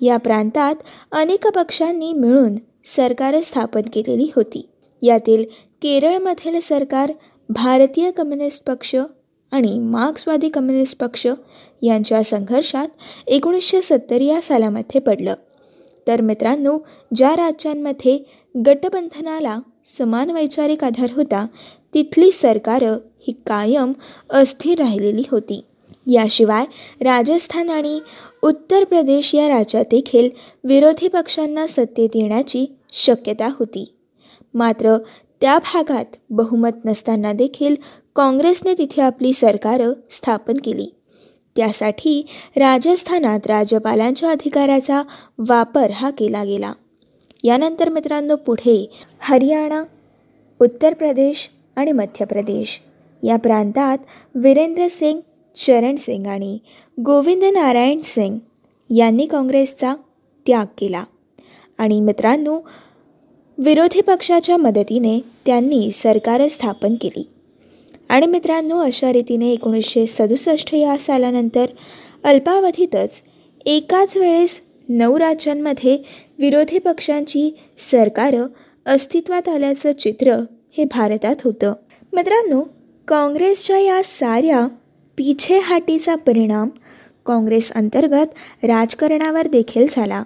या 0.00 0.16
प्रांतात 0.16 0.74
अनेक 1.12 1.46
पक्षांनी 1.46 2.12
मिळून 2.12 2.54
सरकार 2.84 3.40
स्थापन 3.40 3.82
केलेली 3.92 4.30
होती. 4.36 4.68
यातील 5.02 5.44
केरळमधील 5.82 6.60
सरकार 6.60 7.12
भारतीय 7.48 8.10
कम्युनिस्ट 8.10 8.66
पक्ष 8.66 8.94
आणि 9.50 9.78
मार्क्सवादी 9.78 10.48
कम्युनिस्ट 10.48 11.00
पक्ष 11.00 11.26
यांच्या 11.82 12.24
संघर्षात 12.24 12.88
एकोणीसशे 13.26 13.82
सत्तर 13.82 14.20
या 14.20 14.42
सालामध्ये 14.42 15.00
पडलं. 15.00 15.34
तर 16.06 16.20
मित्रांनो 16.20 16.78
ज्या 17.14 17.36
राज्यांमध्ये 17.36 18.18
गटबंधनाला 18.66 19.58
समान 19.84 20.30
वैचारिक 20.30 20.84
आधार 20.84 21.10
होता 21.16 21.46
तिथली 21.94 22.32
सरकारं 22.32 22.96
ही 23.20 23.32
कायम 23.32 23.92
अस्थिर 24.30 24.78
राहिलेली 24.78 25.22
होती. 25.30 25.64
याशिवाय 26.08 26.64
राजस्थान 27.00 27.70
आणि 27.70 28.00
उत्तर 28.42 28.84
प्रदेश 28.84 29.34
या 29.34 29.48
राज्यात 29.48 29.84
देखील 29.90 30.30
विरोधी 30.64 31.08
पक्षांना 31.08 31.66
सत्तेत 31.66 32.08
येण्याची 32.14 32.66
शक्यता 32.92 33.48
होती. 33.58 33.94
मात्र 34.54 34.96
त्या 35.40 35.58
भागात 35.58 36.04
बहुमत 36.30 36.84
नसताना 36.84 37.32
देखील 37.32 37.76
काँग्रेसने 38.16 38.74
तिथे 38.74 39.02
आपली 39.02 39.32
सरकारं 39.32 39.92
स्थापन 40.10 40.54
केली. 40.64 40.86
त्यासाठी 41.56 42.26
राजस्थानात 42.56 43.46
राज्यपालांच्या 43.46 44.30
अधिकाराचा 44.30 45.02
वापर 45.38 45.90
हा 45.90 46.10
केला 46.10 46.44
गेला. 46.44 46.72
यानंतर 47.44 47.88
मित्रांनो 47.88 48.36
पुढे 48.36 48.90
हरियाणा 49.18 49.84
उत्तर 50.60 50.94
प्रदेश 50.94 51.50
आणि 51.76 51.92
मध्य 51.92 52.24
प्रदेश. 52.24 52.80
या 53.22 53.36
प्रांतात 53.36 53.98
वीरेंद्र 54.34 54.86
सिंग 54.90 55.20
शरण 55.60 55.96
सिंग 55.96 56.26
आणि 56.26 56.58
गोविंद 57.00 57.44
नारायण 57.44 58.00
सिंग 58.04 58.38
यांनी 58.96 59.26
काँग्रेसचा 59.26 59.94
त्याग 60.46 60.66
केला. 60.78 61.04
आणि 61.78 62.00
मित्रांनो 62.00 62.60
विरोधी 63.58 64.00
पक्षाच्या 64.00 64.56
मदतीने 64.56 65.18
त्यांनी 65.46 65.92
सरकार 65.92 66.48
स्थापन 66.48 66.94
केली. 66.94 67.28
आणि 68.08 68.26
मित्रांनो 68.26 68.78
अशा 68.78 69.12
रीतीने 69.12 69.52
एकोणीसशे 69.52 70.06
सदुसष्ट 70.06 70.74
या 70.74 70.98
सालानंतर 70.98 71.66
अल्पावधीतच 72.24 73.22
एकाच 73.66 74.16
वेळेस 74.16 74.60
नऊ 74.88 75.18
राज्यांमध्ये 75.18 75.98
विरोधी 76.38 76.78
पक्षांची 76.78 77.56
सरकारं 77.78 78.46
अस्तित्वात 78.86 79.48
आल्याचं 79.48 79.92
चित्र 79.92 80.32
हे 80.78 80.84
भारतात 80.84 81.36
होतं. 81.44 81.72
मित्रांनो 82.12 82.62
काँग्रेसच्या 83.08 83.78
या 83.78 84.00
साऱ्या 84.04 84.68
पिछेहाटीचा 85.18 86.14
परिणाम 86.14 86.68
काँग्रेस 87.26 87.72
अंतर्गत 87.72 88.26
राजकारणावर 88.64 89.46
देखील 89.46 89.86
झाला. 89.90 90.22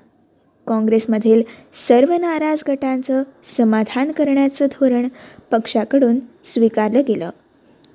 काँग्रेसमधील 0.66 1.42
सर्व 1.72 2.12
नाराज 2.12 2.62
गटांचं 2.68 3.22
समाधान 3.44 4.12
करण्याचं 4.12 4.66
धोरण 4.66 5.08
पक्षाकडून 5.50 6.18
स्वीकारलं 6.44 7.02
गेलं. 7.08 7.30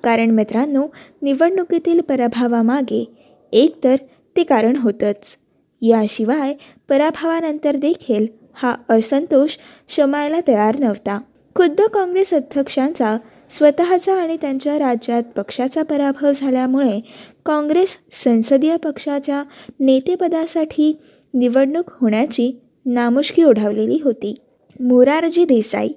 कारण 0.04 0.30
मित्रांनो 0.30 0.86
निवडणुकीतील 1.22 2.00
पराभवामागे 2.00 3.04
एकतर 3.52 3.96
ते 4.36 4.42
कारण 4.42 4.76
होतंच. 4.76 5.36
याशिवाय 5.82 6.54
पराभवानंतर 6.88 7.76
देखील 7.76 8.26
हा 8.54 8.74
असंतोष 8.88 9.56
शमायला 9.88 10.40
तयार 10.48 10.78
नव्हता. 10.78 11.20
खुद्द 11.54 11.80
काँग्रेस 11.80 12.34
अध्यक्षांचा 12.34 13.16
स्वतःचा 13.50 14.14
आणि 14.14 14.36
त्यांच्या 14.36 14.78
राज्यात 14.78 15.22
पक्षाचा 15.36 15.82
पराभव 15.82 16.32
झाल्यामुळे 16.36 17.00
काँग्रेस 17.46 17.96
संसदीय 18.12 18.76
पक्षाच्या 18.76 19.42
नेतेपदासाठी 19.80 20.98
निवडणूक 21.34 21.84
होण्याची 21.88 22.60
नामुष्की 22.86 23.42
ओढावलेली 23.42 23.98
होती. 24.04 24.34
मोरारजी 24.80 25.44
देसाई 25.44 25.88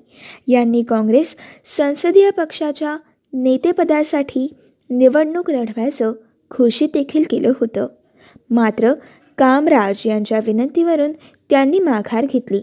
यांनी 0.48 0.81
काँग्रेस 0.81 1.36
संसदीय 1.77 2.29
पक्षाच्या 2.29 2.98
नेतेपदासाठी 3.34 4.53
निवडणूक 4.89 5.51
लढवायचं 5.51 6.13
घोषित 6.58 6.89
देखील 6.93 7.24
केलं 7.29 7.51
होतं. 7.60 7.88
मात्र 8.50 8.93
कामराज 9.38 10.01
यांच्या 10.05 10.39
विनंतीवरून 10.46 11.12
त्यांनी 11.50 11.79
माघार 11.79 12.25
घेतली. 12.25 12.62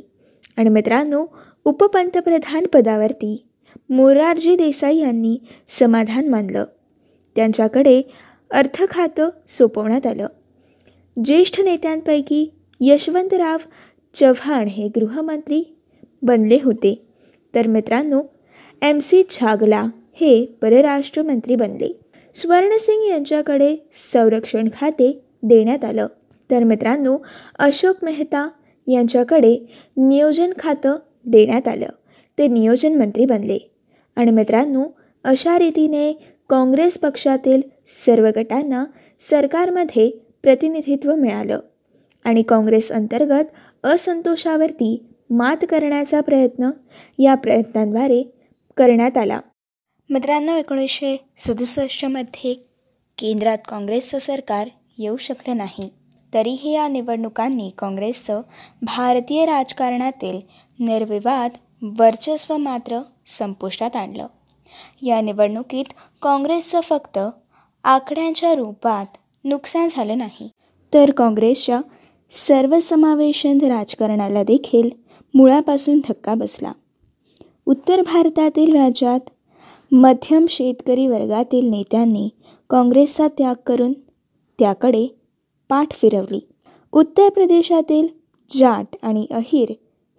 आणि 0.57 0.71
मित्रांनो 0.71 1.26
उपपंतप्रधान 1.64 2.66
पदावरती 2.66 3.48
मोरारजी 3.90 4.57
देसाई 4.57 4.97
यांनी 4.97 5.38
समाधान 5.68 6.28
मानलं. 6.28 6.64
त्यांच्याकडे 7.37 8.02
अर्थ 8.50 8.83
खातं 8.90 9.28
सोपवण्यात 9.49 10.07
आलं. 10.07 10.26
ज्येष्ठ 11.25 11.61
नेत्यांपैकी 11.61 12.52
यशवंतराव 12.80 13.59
चव्हाण 14.14 14.66
हे 14.66 14.88
गृहमंत्री 14.88 15.76
बनले 16.23 16.59
होते. 16.64 17.02
तर 17.54 17.66
मित्रांनो 17.66 18.23
एम 18.83 18.99
सी 18.99 19.23
छागला 19.30 19.83
हे 20.12 20.47
परराष्ट्र 20.62 21.23
मंत्री 21.23 21.57
बनले. 21.57 22.00
स्वर्णसिंग 22.35 23.11
यांच्याकडे 23.11 23.76
संरक्षण 23.95 24.68
खाते 24.73 25.21
देण्यात 25.42 25.85
आलं. 25.85 26.07
तर 26.50 26.64
मित्रांनो 26.64 27.18
अशोक 27.59 27.97
मेहता 28.02 28.49
यांच्याकडे 28.87 29.59
नियोजन 29.97 30.52
खातं 30.59 30.97
देण्यात 31.26 31.68
आलं. 31.68 31.88
ते 32.38 32.49
नियोजन 32.49 32.99
मंत्री 32.99 33.25
बनले. 33.25 33.59
आणि 34.18 34.30
मित्रांनो 34.30 34.84
अशा 35.25 35.58
रीतीने 35.58 36.12
काँग्रेस 36.50 36.98
पक्षातील 36.98 37.62
सर्व 37.88 38.28
गटांना 38.37 38.84
सरकारमध्ये 39.20 40.10
प्रतिनिधित्व 40.42 41.14
मिळालं 41.14 41.60
आणि 42.25 42.42
काँग्रेस 42.42 42.92
अंतर्गत 42.92 43.87
असंतोषावरती 43.87 45.06
मात 45.30 45.64
करण्याचा 45.70 46.20
प्रयत्न 46.20 46.70
या 47.18 47.34
प्रयत्नांद्वारे 47.34 48.22
करण्यात 48.76 49.16
आला. 49.16 49.40
मित्रांनो 50.10 50.56
एकोणीसशे 50.56 51.16
सदुसष्टमध्ये 51.37 52.54
केंद्रात 53.18 53.58
काँग्रेसचं 53.68 54.18
सरकार 54.18 54.68
येऊ 54.98 55.16
शकलं 55.16 55.56
नाही. 55.56 55.88
तरीही 56.34 56.75
या 56.75 56.88
निवडणुकांनी 56.88 57.70
काँग्रेसचं 57.78 58.40
भारतीय 58.82 59.44
राजकारणातील 59.46 60.40
निर्विवाद 60.84 61.50
वर्चस्व 61.98 62.56
मात्र 62.56 63.00
संपुष्टात 63.28 63.97
आणलं. 63.97 64.26
या 65.02 65.20
निवडणुकीत 65.20 65.85
काँग्रेसचं 66.23 66.80
फक्त 66.80 67.18
आकड्यांच्या 67.85 68.54
रूपात 68.54 69.06
नुकसान 69.44 69.88
झालं 69.90 70.18
नाही. 70.18 70.49
तर 70.94 71.11
काँग्रेसच्या 71.11 71.80
सर्वसमावेशन 72.30 73.58
राजकारणाला 73.58 74.42
देखील 74.42 74.90
मुळापासून 75.35 76.00
धक्का 76.08 76.35
बसला. 76.35 76.73
उत्तर 77.66 78.02
भारतातील 78.02 78.75
राज्यात 78.75 79.20
मध्यम 79.92 80.47
शेतकरी 80.49 81.06
वर्गातील 81.06 81.70
नेत्यांनी 81.70 82.28
काँग्रेसचा 82.70 83.28
त्याग 83.28 83.54
करून 83.66 83.92
त्याकडे 84.58 85.06
पाठ 85.68 85.92
फिरवली. 85.92 86.40
उत्तर 86.92 87.28
प्रदेशातील 87.28 88.06
जाट 88.50 88.97
आणि 89.02 89.26
अहिर 89.30 89.73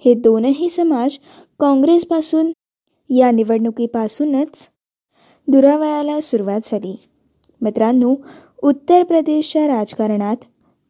हे 0.06 0.14
दोनही 0.14 0.70
समाज 0.70 1.18
काँग्रेसपासून 1.60 2.52
या 3.10 3.32
निवडणुकीपासूनच 3.32 4.68
दुरावयाला 5.48 6.20
सुरुवात 6.22 6.60
झाली. 6.64 6.96
मित्रांनो 7.62 8.16
उत्तर 8.64 9.04
प्रदेशच्या 9.04 9.68
राजकारणात 9.68 10.38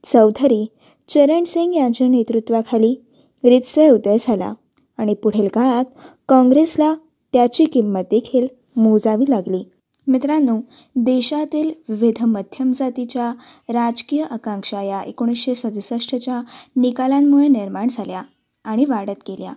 चौधरी 0.03 0.65
चरण 1.09 1.43
सिंग 1.43 1.73
यांच्या 1.73 2.07
नेतृत्वाखाली 2.07 2.95
रितसर 3.43 3.89
उदय 3.89 4.17
झाला 4.19 4.53
आणि 4.97 5.13
पुढील 5.13 5.47
काळात 5.47 5.85
काँग्रेसला 6.29 6.93
त्याची 7.33 7.65
किंमत 7.65 8.01
देखील 8.11 8.47
मोजावी 8.75 9.25
लागली. 9.29 9.63
मित्रांनो 10.07 10.57
देशातील 10.95 11.71
विविध 11.89 12.23
मध्यम 12.23 12.71
जातीच्या 12.75 13.33
राजकीय 13.69 14.23
आकांक्षा 14.23 14.81
या 14.81 15.01
एकोणीसशे 15.01 15.55
सदुसष्टच्या 15.55 16.41
निकालांमुळे 16.75 17.47
निर्माण 17.47 17.87
झाल्या 17.91 18.21
आणि 18.65 18.85
वाढत 18.85 19.23
गेल्या. 19.27 19.53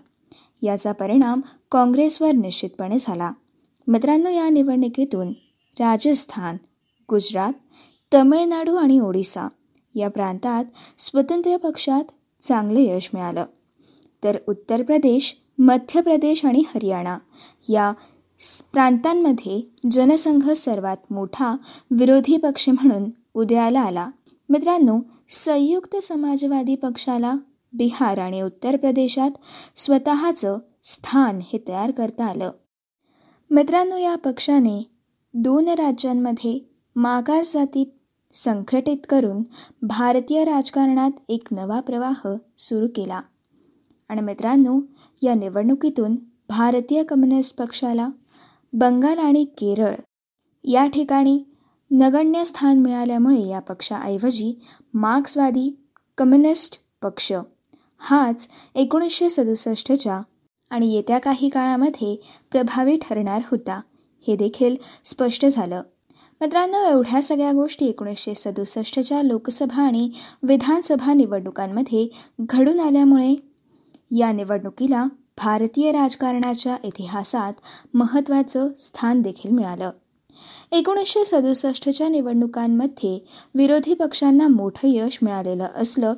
याचा 0.63 0.93
परिणाम 0.93 1.41
काँग्रेसवर 1.73 2.33
निश्चितपणे 2.33 2.97
झाला. 3.01 3.33
मित्रांनो 3.89 4.31
या 4.31 4.49
निवडणुकीतून 4.49 5.29
राजस्थान 5.81 6.57
गुजरात 7.11 7.53
तमिळनाडू 8.15 8.75
आणि 8.75 9.01
ओडिसा 9.01 9.49
या 9.97 10.09
प्रांतात 10.11 10.65
स्वतंत्र 10.99 11.57
पक्षात 11.57 12.05
चांगलं 12.43 12.79
यश 12.81 13.11
मिळालं. 13.15 13.45
तर 14.25 14.37
उत्तर 14.49 14.83
प्रदेश 14.83 15.37
मध्य 15.59 16.01
प्रदेश 16.01 16.45
आणि 16.45 16.63
हरियाणा 16.75 17.19
या 17.69 17.93
प्रांतांमध्ये 18.73 19.73
जनसंघ 19.91 20.51
सर्वात 20.51 21.13
मोठा 21.13 21.57
विरोधी 21.91 22.37
पक्ष 22.37 22.69
म्हणून 22.69 23.11
उदयाला 23.35 23.81
आला. 23.81 24.11
मित्रांनो 24.49 25.01
संयुक्त 25.29 25.97
समाजवादी 25.97 26.75
पक्षाला 26.75 27.35
बिहार 27.73 28.19
आणि 28.19 28.43
उत्तर 28.43 28.77
प्रदेशात 28.77 29.31
स्वतःचं 29.77 30.59
स्थान 30.83 31.39
हे 31.43 31.59
तयार 31.69 31.91
करता 31.91 32.25
आलं. 32.25 32.51
मित्रांनो 33.51 33.97
या 33.97 34.17
पक्षाने 34.17 34.91
दोन 35.35 35.69
राज्यांमध्ये 35.69 36.71
मागास 36.97 37.53
जातीत 37.53 37.87
संघटित 38.33 38.97
करून 39.09 39.43
भारतीय 39.83 40.45
राजकारणात 40.45 41.11
एक 41.29 41.43
नवा 41.53 41.81
प्रवाह 41.81 42.29
सुरू 42.59 42.87
केला. 42.97 43.21
आणि 44.09 44.21
मित्रांनो 44.21 44.81
या 45.23 45.35
निवडणुकीतून 45.35 46.17
भारतीय 46.49 47.03
कम्युनिस्ट 47.03 47.57
पक्षाला 47.57 48.09
बंगाल 48.73 49.19
आणि 49.19 49.45
केरळ 49.45 49.95
या 50.65 50.87
ठिकाणी 50.87 51.43
नगण्य 51.91 52.45
स्थान 52.45 52.79
मिळाल्यामुळे 52.79 53.49
या 53.49 53.61
पक्षाऐवजी 53.61 54.61
मार्क्सवादी 54.95 55.77
कम्युनिस्ट 56.19 56.79
पक्ष 57.03 57.33
हाच 58.05 58.49
एकोणीसशे 58.75 59.31
सदुसष्टच्या 59.31 60.23
आणि 60.71 60.95
येत्या 60.95 61.19
काही 61.19 61.49
काळामध्ये 61.49 62.17
प्रभावी 62.51 62.97
ठरणार 62.97 63.43
होता. 63.51 63.81
हे 64.27 64.37
देखील 64.37 64.77
स्पष्ट 65.05 65.47
झालं. 65.47 65.83
मित्रांनो 66.41 66.85
एवढ्या 66.85 67.23
सगळ्या 67.23 67.53
गोष्टी 67.53 67.87
एकोणीसशे 67.87 68.35
सदुसष्टच्या 68.35 69.23
लोकसभा 69.23 69.83
आणि 69.83 70.11
विधानसभा 70.43 71.13
निवडणुकांमध्ये 71.13 72.09
घडून 72.41 72.81
आल्यामुळे 72.81 73.35
या 74.19 74.33
निवडणुकीला 74.33 75.05
भारतीय 75.39 75.93
राजकारणाच्या 75.93 76.77
इतिहासात 76.85 77.53
महत्त्वाचं 77.95 78.69
स्थान 78.81 79.23
देखील 79.23 79.51
मिळालं. 79.51 79.91
एकोणीसशे 80.73 81.25
सदुसष्टच्या 81.25 82.09
निवडणुकांमध्ये 82.09 83.19
विरोधी 83.55 83.95
पक्षांना 83.95 84.49
मोठं 84.49 84.89
यश 84.89 85.19
मिळालेलं 85.23 85.69
असलं 85.77 86.15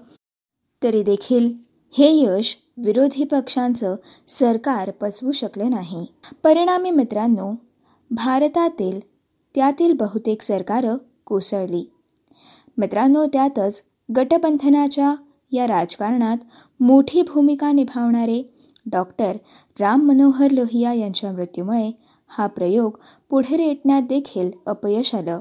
तरी 0.82 1.02
देखील 1.02 1.73
हे 1.96 2.06
यश 2.22 2.56
विरोधी 2.76 3.24
पक्षांचं 3.24 3.96
सरकार 4.28 4.90
पचवू 4.90 5.32
शकले 5.32 5.68
नाही. 5.68 6.06
परिणामी 6.42 6.90
मित्रांनो 6.90 7.54
भारतातील 8.10 9.00
त्यातील 9.54 9.92
बहुतेक 9.92 10.42
सरकारं 10.42 10.96
कोसळली. 11.24 11.92
मित्रांनो 12.78 13.26
त्यातच 13.26 13.82
गटबंधनाच्या 14.16 15.14
या 15.52 15.66
राजकारणात 15.66 16.36
मोठी 16.80 17.22
भूमिका 17.22 17.72
निभावणारे 17.72 18.54
डॉक्टर 18.92 19.36
राम 19.80 20.02
मनोहर 20.02 20.50
लोहिया 20.50 20.92
यांच्या 20.92 21.32
मृत्यूमुळे 21.32 21.90
हा 22.28 22.46
प्रयोग 22.46 22.98
पुढे 23.30 23.56
रेटण्यात 23.56 24.02
देखील 24.02 24.50
अपयश 24.66 25.14
आलं. 25.14 25.40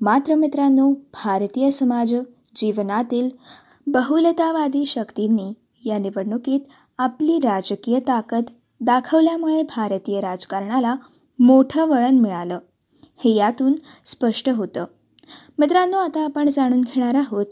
मात्र 0.00 0.34
मित्रांनो 0.34 0.92
भारतीय 0.92 1.70
समाज 1.70 2.14
जीवनातील 2.56 3.30
बहुलतावादी 3.86 4.86
शक्तींनी 4.86 5.52
या 5.84 5.98
निवडणुकीत 5.98 6.60
आपली 6.98 7.38
राजकीय 7.38 8.00
ताकद 8.00 8.42
दाखवल्यामुळे 8.80 9.62
भारतीय 9.62 10.20
राजकारणाला 10.20 10.96
मोठं 11.40 11.88
वळण 11.88 12.18
मिळालं. 12.18 12.58
हे 13.24 13.34
यातून 13.34 13.72
स्पष्ट 14.04 14.48
होतं. 14.48 14.84
मित्रांनो 15.58 15.96
आता 15.96 16.24
आपण 16.24 16.48
जाणून 16.48 16.80
घेणार 16.80 17.14
आहोत 17.14 17.46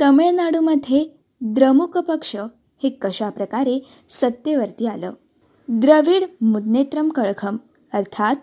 तमिळनाडूमध्ये 0.00 1.04
द्रमुक 1.40 1.98
पक्ष 1.98 2.36
हे 2.82 2.88
कशाप्रकारे 2.88 3.78
सत्तेवरती 4.08 4.86
आलं? 4.86 5.12
द्रविड 5.68 6.24
मुद्नेत्रम 6.40 7.08
कळखम 7.08 7.56
अर्थात 7.94 8.36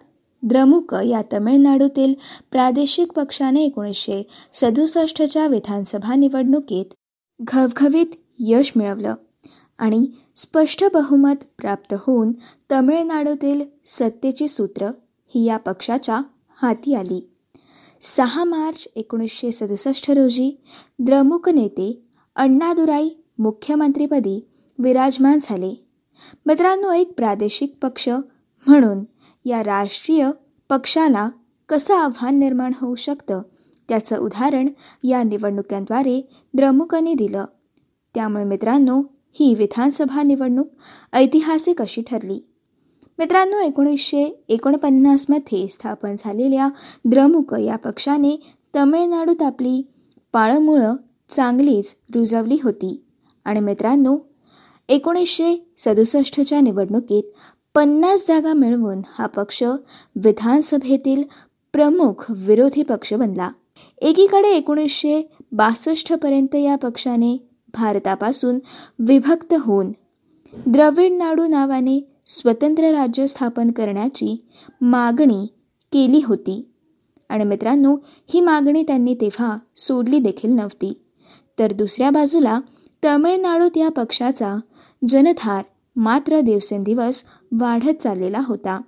द्रमुक 0.43 0.93
या 0.93 1.21
तमिळनाडूतील 1.33 2.13
प्रादेशिक 2.51 3.11
पक्षाने 3.11 3.63
एकोणीसशे 3.63 4.27
सदुसष्टच्या 4.53 5.47
विधानसभा 5.47 6.15
निवडणुकीत 6.15 6.85
घवघवीत 7.41 8.05
यश 8.39 8.71
मिळवलं 8.75 9.15
आणि 9.79 10.07
स्पष्ट 10.35 10.85
बहुमत 10.93 11.43
प्राप्त 11.57 11.93
होऊन 11.97 12.33
तमिळनाडूतील 12.71 13.61
सत्तेची 13.85 14.47
सूत्र 14.47 14.87
ही 15.35 15.45
या 15.45 15.57
पक्षाच्या 15.57 16.21
हाती 16.61 16.95
आली. 16.95 17.29
सहा 18.01 18.43
मार्च 18.43 18.87
एकोणीसशे 18.95 19.51
सदुसष्ट 19.51 20.11
रोजी 20.11 20.61
द्रमुक 20.99 21.49
नेते 21.49 22.01
अण्णादुराई 22.35 23.09
मुख्यमंत्रीपदी 23.39 24.47
विराजमान 24.79 25.37
झाले. 25.41 25.85
मित्रांनो 26.45 26.91
एक 26.91 27.13
प्रादेशिक 27.17 27.73
पक्ष 27.81 28.09
म्हणून 28.67 29.03
या 29.45 29.63
राष्ट्रीय 29.63 30.29
पक्षाला 30.69 31.29
कसं 31.69 31.95
आव्हान 31.95 32.39
निर्माण 32.39 32.71
होऊ 32.81 32.95
शकतं? 32.95 33.41
त्याचं 33.89 34.17
उदाहरण 34.17 34.65
या 35.03 35.23
निवडणुकांद्वारे 35.23 36.29
द्रमुकने 36.53 37.13
दिलं. 37.13 37.45
त्यामुळे 38.15 38.43
मित्रांनो 38.43 39.01
ही 39.33 39.55
विधानसभा 39.55 40.23
निवडणूक 40.23 40.67
ऐतिहासिक 41.13 41.81
अशी 41.81 42.01
ठरली. 42.01 42.47
मित्रांनो 43.19 43.59
एकोणीसशे 43.59 44.43
एकोणपन्नासमध्ये 44.49 45.67
स्थापन 45.67 46.15
झालेल्या 46.19 46.69
द्रमुक 47.05 47.53
या 47.53 47.75
पक्षाने 47.75 48.35
तमिळनाडूत 48.75 49.41
आपली 49.41 49.87
पाळमुळं 50.33 50.95
चांगलीच 51.29 51.95
रुजवली 52.15 52.57
होती. 52.63 53.03
आणि 53.45 53.59
मित्रांनो 53.59 54.17
एकोणीसशे 54.89 55.73
सदुसष्टच्या 55.77 56.61
निवडणुकीत 56.61 57.23
पन्नास 57.75 58.27
जागा 58.27 58.53
मिळवून 58.53 59.01
हा 59.09 59.25
पक्ष 59.25 59.63
विधानसभेतील 60.15 61.23
प्रमुख 61.73 62.25
विरोधी 62.29 62.83
पक्ष 62.83 63.13
बनला. 63.13 63.49
एकीकडे 63.97 64.49
एकोणीसशे 64.49 65.29
बासष्टपर्यंत 65.51 66.55
या 66.55 66.75
पक्षाने 66.75 67.49
भारतापासून 67.73 68.59
विभक्त 68.99 69.53
होऊन 69.59 69.91
द्रविड 70.65 71.11
नाडू 71.11 71.47
नावाने 71.47 72.09
स्वतंत्र 72.27 72.83
राज्य 72.83 73.27
स्थापन 73.27 73.71
करण्याची 73.71 74.45
मागणी 74.81 75.45
केली 75.91 76.21
होती. 76.25 76.69
आणि 77.29 77.43
मित्रांनो 77.43 77.97
ही 78.33 78.41
मागणी 78.41 78.83
त्यांनी 78.83 79.13
तेव्हा 79.13 79.57
सोडली 79.75 80.19
देखील 80.19 80.51
नव्हती. 80.51 80.93
तर 81.59 81.73
दुसऱ्या 81.73 82.09
बाजूला 82.09 82.59
तमिळनाडूत 83.05 83.77
या 83.77 83.89
पक्षाचा 83.89 84.59
जनधार 85.07 85.65
मात्र 85.95 86.39
दिवसेंदिवस 86.39 87.23
वाढत 87.59 88.01
चाललेला 88.01 88.41
होता. 88.47 88.81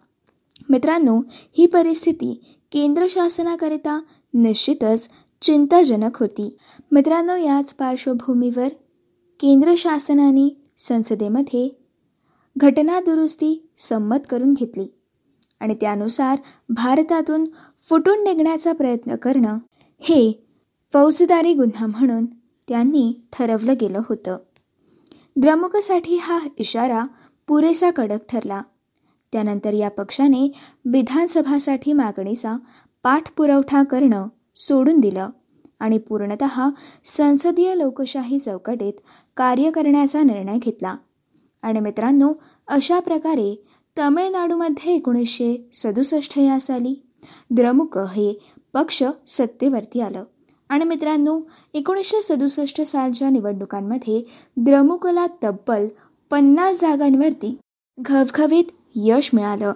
मित्रांनो 0.70 1.22
ही 1.30 1.66
परिस्थिती 1.66 2.44
केंद्र 2.72 3.06
शासनाकरिता 3.10 4.02
निश्चितच 4.34 5.10
चिंताजनक 5.46 6.18
होती. 6.20 6.58
मित्रांनो 6.92 7.36
याच 7.36 7.74
पार्श्वभूमीवर 7.74 8.68
केंद्र 9.40 9.74
शासनाने 9.78 10.62
संसदेमध्ये 10.78 11.70
घटना 12.58 13.00
दुरुस्ती 13.00 13.70
संमत 13.78 14.18
करून 14.30 14.54
घेतली 14.54 14.88
आणि 15.60 15.76
त्यानुसार 15.76 16.38
भारतातून 16.70 17.46
फुटून 17.90 18.24
निघण्याचा 18.24 18.72
प्रयत्न 18.72 19.16
करणं 19.16 19.58
हे 20.00 20.46
फौजदारी 20.94 21.54
गुन्हा 21.54 21.86
म्हणून 21.86 22.26
त्यांनी 22.68 23.28
ठरवलं 23.34 23.74
गेलं 23.82 24.02
होतं. 24.10 24.38
द्रमुकसाठी 25.36 26.18
हा 26.18 26.40
इशारा 26.58 27.06
पुरेसा 27.48 27.92
कडक 27.92 28.20
ठरला. 28.30 28.62
त्यानंतर 29.32 29.74
या 29.74 29.90
पक्षाने 29.90 30.52
विधानसभासाठी 30.86 31.94
मागणीचा 31.94 32.56
पाठपुरवठा 33.04 33.84
करणं 33.84 34.28
सोडून 34.56 35.00
दिलं 35.00 35.30
आणि 35.80 35.98
पूर्णत 35.98 36.44
संसदीय 37.04 37.76
लोकशाही 37.76 38.40
चौकटीत 38.40 38.94
कार्य 39.38 39.72
करण्याचा 39.72 40.24
निर्णय 40.24 40.58
घेतला. 40.58 40.96
आणि 41.62 41.80
मित्रांनो 41.80 42.34
अशा 42.68 43.00
प्रकारे 43.00 43.64
तमिळनाडूमध्ये 44.00 44.96
एकोणीसशे 44.96 45.70
सदुसष्ट 45.74 46.38
या 46.38 46.60
साली 46.60 47.02
द्रमुक 47.52 47.98
हे 47.98 48.40
पक्ष 48.74 49.04
सत्तेवरती 49.28 50.02
आलं. 50.02 50.24
आणि 50.70 50.86
मित्रांनो 50.86 51.40
एकोणीसशे 51.74 52.22
सदुसष्ट 52.22 52.82
सालच्या 52.82 53.30
निवडणुकांमध्ये 53.30 54.22
द्रमुकला 54.58 55.28
तब्बल 55.44 55.88
पन्नास 56.32 56.82
जागांवरती 56.82 57.58
घवघवीत 58.00 58.64
यश 58.96 59.30
मिळालं. 59.34 59.74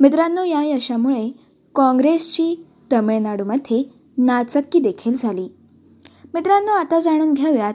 मित्रांनो 0.00 0.44
या 0.44 0.62
यशामुळे 0.62 1.30
काँग्रेसची 1.74 2.64
तमिळनाडूमध्ये 2.92 3.93
नाचक्की 4.18 4.78
देखील 4.78 5.14
झाली. 5.14 5.48
मित्रांनो 6.34 6.72
आता 6.72 7.00
जाणून 7.00 7.32
घेऊयात 7.32 7.74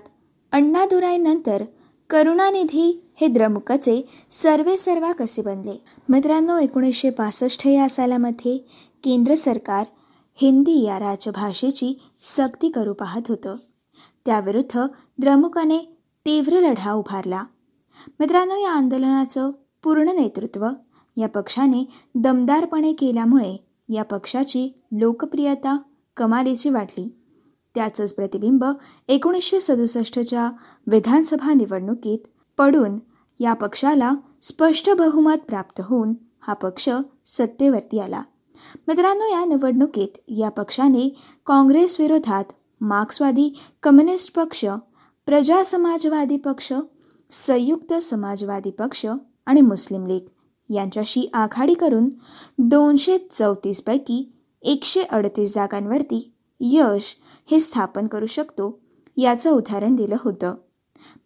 अण्णादुराईनंतर 0.51 1.63
करुणानिधी 2.09 3.13
हे 3.21 3.27
द्रमुकचे 3.27 4.09
सर्वे 4.31 4.77
सर्वा 4.77 5.11
कसे 5.11 5.41
बनले? 5.41 5.83
मित्रांनो 6.09 6.57
एकोणीसशे 6.57 7.09
पासष्ट 7.09 7.67
या 7.67 7.89
सालामध्ये 7.89 8.57
केंद्र 9.03 9.35
सरकार 9.35 9.85
हिंदी 10.35 10.83
या 10.83 10.99
राजभाषेची 10.99 11.99
सक्ती 12.21 12.69
करू 12.69 12.93
पाहत 12.93 13.21
होतं. 13.29 13.55
त्याविरुद्ध 14.25 14.79
द्रमुकाने 15.19 15.77
तीव्र 16.25 16.53
लढा 16.53 16.91
उभारला. 16.91 17.43
मित्रांनो 18.19 18.55
या 18.55 18.71
आंदोलनाचं 18.71 19.51
पूर्ण 19.83 20.09
नेतृत्व 20.09 20.67
या 21.17 21.27
पक्षाने 21.27 21.87
दमदारपणे 22.15 22.93
केल्यामुळे 22.93 23.65
या 23.89 24.03
पक्षाची 24.03 24.81
लोकप्रियता 24.91 25.77
कमालीची 26.19 26.69
वाटली. 26.69 27.07
त्याचंच 27.75 28.13
प्रतिबिंब 28.13 28.63
एकोणीसशे 29.07 29.59
सदुसष्टच्या 29.59 30.49
विधानसभा 30.87 31.53
निवडणुकीत 31.53 32.27
पडून 32.57 32.97
या 33.39 33.53
पक्षाला 33.53 34.11
स्पष्ट 34.41 34.89
बहुमत 34.89 35.37
प्राप्त 35.47 35.81
होऊन 35.85 36.13
हा 36.41 36.53
पक्ष 36.53 36.89
सत्तेवरती 37.25 37.99
आला. 37.99 38.21
मित्रांनो 38.87 39.25
या 39.25 39.45
निवडणुकीत 39.45 40.17
या 40.27 40.49
पक्षाने 40.49 41.07
काँग्रेसविरोधात 41.45 42.43
मार्क्सवादी 42.81 43.49
कम्युनिस्ट 43.83 44.33
पक्ष 44.35 44.65
प्रजा 45.25 45.63
समाजवादी 45.63 46.37
पक्ष 46.37 46.73
संयुक्त 47.29 47.93
समाजवादी 47.93 48.71
पक्ष 48.71 49.05
आणि 49.45 49.61
मुस्लिम 49.61 50.05
लीग 50.07 50.73
यांच्याशी 50.73 51.29
आघाडी 51.33 51.73
करून 51.73 52.09
दोनशे 52.57 53.17
चौतीसपैकी 53.31 54.31
एकशे 54.61 55.01
अडतीस 55.01 55.55
जागांवरती 55.55 56.31
यश 56.59 57.15
हे 57.51 57.59
स्थापन 57.59 58.07
करू 58.07 58.25
शकतो 58.25 58.79
याचं 59.17 59.51
उदाहरण 59.51 59.95
दिलं 59.95 60.15
होतं. 60.19 60.53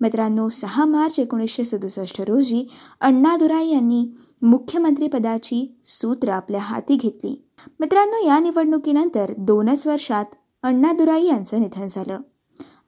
मित्रांनो 0.02 0.50
सहा 0.50 0.86
मार्च 0.86 1.19
एकोणीसशे 1.19 1.63
सदुसष्ट 1.63 2.22
रोजी 2.22 2.67
अण्णादुराई 3.02 3.67
यांनी 3.67 4.08
मुख्यमंत्रीपदाची 4.41 5.76
सूत्र 5.84 6.30
आपल्या 6.30 6.62
हाती 6.62 6.96
घेतली. 6.96 7.46
मित्रांनो 7.80 8.28
या 8.28 8.39
निवडणुकीनंतर 8.39 9.34
दोनच 9.38 9.88
वर्षात 9.88 10.26
अण्णादुराई 10.63 11.26
यांचं 11.26 11.60
निधन 11.60 11.88
झालं. 11.89 12.19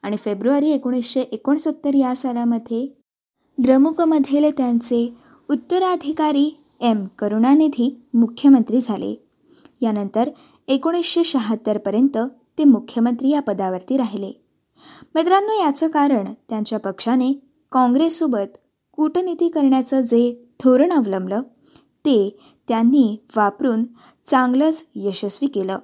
आणि 0.02 0.16
फेब्रुवारी 0.16 0.70
एकोणीसशे 0.70 1.20
एकोणसत्तर 1.20 1.94
या 1.94 2.16
सालामध्ये 2.16 2.98
द्रमुकमधील 3.58 4.50
त्यांचे 4.50 5.14
उत्तराधिकारी 5.50 6.56
एम. 6.80 7.06
करुणानिधी 7.18 8.02
मुख्यमंत्री 8.14 8.80
झाले. 8.80 9.25
यानंतर 9.82 10.30
एकोणीसशे 10.68 11.24
शहात्तरपर्यंत 11.24 12.18
ते 12.58 12.64
मुख्यमंत्री 12.64 13.28
या 13.28 13.40
पदावरती 13.40 13.96
राहिले. 13.96 14.32
मित्रांनो 15.14 15.52
याचं 15.52 15.88
कारण 15.88 16.24
त्यांच्या 16.48 16.78
पक्षाने 16.78 17.32
काँग्रेससोबत 17.72 18.56
कूटनीती 18.92 19.48
करण्याचं 19.48 20.00
जे 20.00 20.48
धोरण 20.64 20.92
अवलंबलं 20.92 21.42
ते 22.04 22.38
त्यांनी 22.68 23.24
वापरून 23.36 23.84
चांगलंच 24.24 24.84
यशस्वी 24.94 25.48
केलं. 25.48 25.78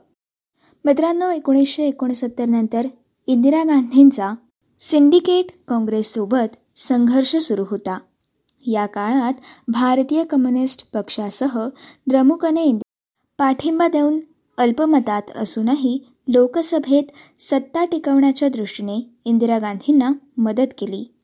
मित्रांनो 0.84 1.30
एकोणीसशे 1.30 1.88
एकोणसत्तर 1.88 2.44
नंतर 2.44 2.86
इंदिरा 3.26 3.62
गांधींचा 3.62 4.32
सिंडिकेट 4.80 5.46
काँग्रेससोबत 5.68 6.56
संघर्ष 6.76 7.36
सुरू 7.36 7.64
होता. 7.70 7.98
या 8.66 8.86
काळात 8.86 9.32
भारतीय 9.68 10.24
कम्युनिस्ट 10.24 10.90
पक्षासह 10.92 11.68
द्रमुकने 12.06 12.64
पाठिंबा 13.42 13.88
देऊन 13.88 14.20
अल्पमतात 14.58 15.22
असूनही 15.36 15.98
लोकसभेत 16.28 17.02
सत्ता 17.40 17.84
टिकवण्याच्या 17.84 18.48
दृष्टीने 18.48 19.10
इंदिरा 19.24 19.58
गांधींना 19.58 20.12
मदत 20.38 20.66
केली. 20.78 21.14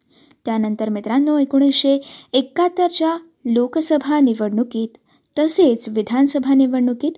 त्यानंतर 0.44 0.88
मित्रांनो 0.88 1.38
एकोणीसशे 1.38 2.00
एकाहत्तरच्या 2.32 3.18
लोकसभा 3.44 4.20
निवडणुकीत 4.20 4.88
तसेच 5.38 5.88
विधानसभा 5.88 6.54
निवडणुकीत 6.54 7.12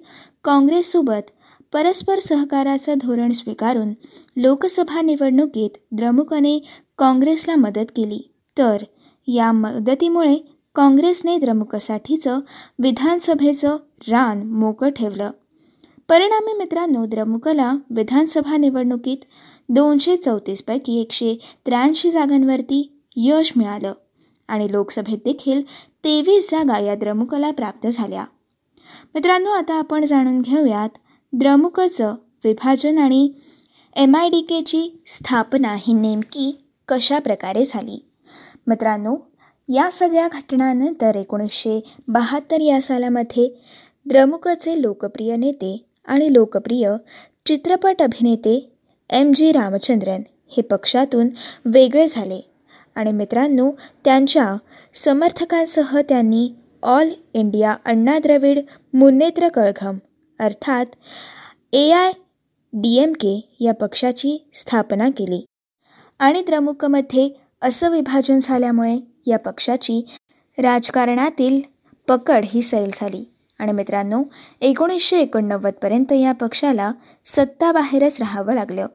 काँग्रेससोबत 0.44 1.30
परस्पर 1.72 2.18
सहकाराचं 2.18 2.94
धोरण 2.94 3.32
स्वीकारून 3.32 3.92
लोकसभा 4.36 5.00
निवडणुकीत 5.00 5.70
द्रमुकने 5.92 6.58
काँग्रेसला 6.98 7.56
मदत 7.56 7.90
केली. 7.96 8.34
तर 8.58 8.82
या 9.28 9.52
मदतीमुळे 9.52 10.49
काँग्रेसने 10.74 11.38
द्रमुकसाठीचं 11.38 12.40
विधानसभेचं 12.78 13.76
रान 14.09 14.42
मोकळं 14.42 14.90
ठेवलं. 14.90 15.30
परिणामी 16.09 16.52
मित्रांनो 16.52 17.06
द्रमुकला 17.06 17.72
विधानसभा 17.90 18.56
निवडणुकीत 18.56 19.16
दोनशे 19.68 20.16
चौतीसपैकी 20.16 21.00
एकशे 21.00 21.38
त्र्याऐंशी 21.66 22.11
जागांवरती 22.11 23.02
यश 23.16 23.52
मिळालं 23.56 23.92
आणि 24.48 24.72
लोकसभेत 24.72 25.18
देखील 25.24 25.62
तेवीस 26.04 26.50
जागा 26.50 26.78
या 26.78 26.94
द्रमुकला 26.94 27.50
प्राप्त 27.50 27.87
झाल्या. 27.87 28.24
मित्रांनो 29.14 29.50
आता 29.50 29.74
आपण 29.74 30.04
जाणून 30.04 30.40
घेऊयात 30.40 30.98
द्रमुकचं 31.33 32.14
विभाजन 32.44 32.98
आणि 32.98 33.33
एम 33.96 34.16
आय 34.16 34.28
डी 34.28 34.40
केची 34.40 35.02
स्थापना 35.06 35.74
ही 35.74 35.92
नेमकी 35.92 36.64
कशा 36.88 37.18
प्रकारे 37.18 37.64
झाली? 37.64 38.06
मित्रांनो 38.66 39.16
या 39.72 39.90
सगळ्या 39.90 40.28
घटनांनंतर 40.33 41.16
एकोणीसशे 41.16 41.80
बहात्तर 42.09 42.61
या 42.61 42.80
सालामध्ये 42.80 43.48
द्रमुकचे 44.06 44.80
लोकप्रिय 44.83 45.37
नेते 45.37 45.76
आणि 46.06 46.33
लोकप्रिय 46.33 46.92
चित्रपट 47.46 48.02
अभिनेते 48.02 48.72
एम 49.11 49.33
जी 49.37 49.52
रामचंद्रन 49.52 50.22
हे 50.56 50.62
पक्षातून 50.62 51.28
वेगळे 51.64 52.06
झाले. 52.09 52.40
आणि 52.94 53.12
मित्रांनो 53.12 53.70
त्यांच्या 54.04 54.56
समर्थकांसह 54.94 56.00
त्यांनी 56.00 56.48
ऑल 56.83 57.09
इंडिया 57.35 57.76
अण्णा 57.85 58.18
द्रविड 58.18 58.59
मुन्नेत्र 58.94 59.48
कळघम 59.48 59.98
अर्थात 60.40 60.87
A 61.72 61.90
I 61.90 62.12
D 62.72 62.96
M 63.02 63.12
K 63.12 63.56
या 63.61 63.74
पक्षाची 63.74 64.37
स्थापना 64.54 65.09
केली. 65.09 65.44
आणि 66.18 66.42
द्रमुकमध्ये 66.42 67.28
असं 67.62 67.90
विभाजन 67.90 68.38
झाल्यामुळे 68.42 69.10
या 69.26 69.38
पक्षाची 69.38 70.06
राजकारणातील 70.59 71.61
पकड 72.09 72.44
ही 72.48 72.62
सैल 72.62 72.90
झाली. 72.94 73.30
आणि 73.59 73.72
मित्रांनो 73.72 74.22
एकोणीसशे 74.61 75.20
एकोणनव्वदपर्यंत 75.20 76.12
या 76.12 76.33
पक्षाला 76.33 76.92
सत्ताबाहेरच 77.24 78.16
राहावं 78.18 78.54
लागलं. 78.54 78.87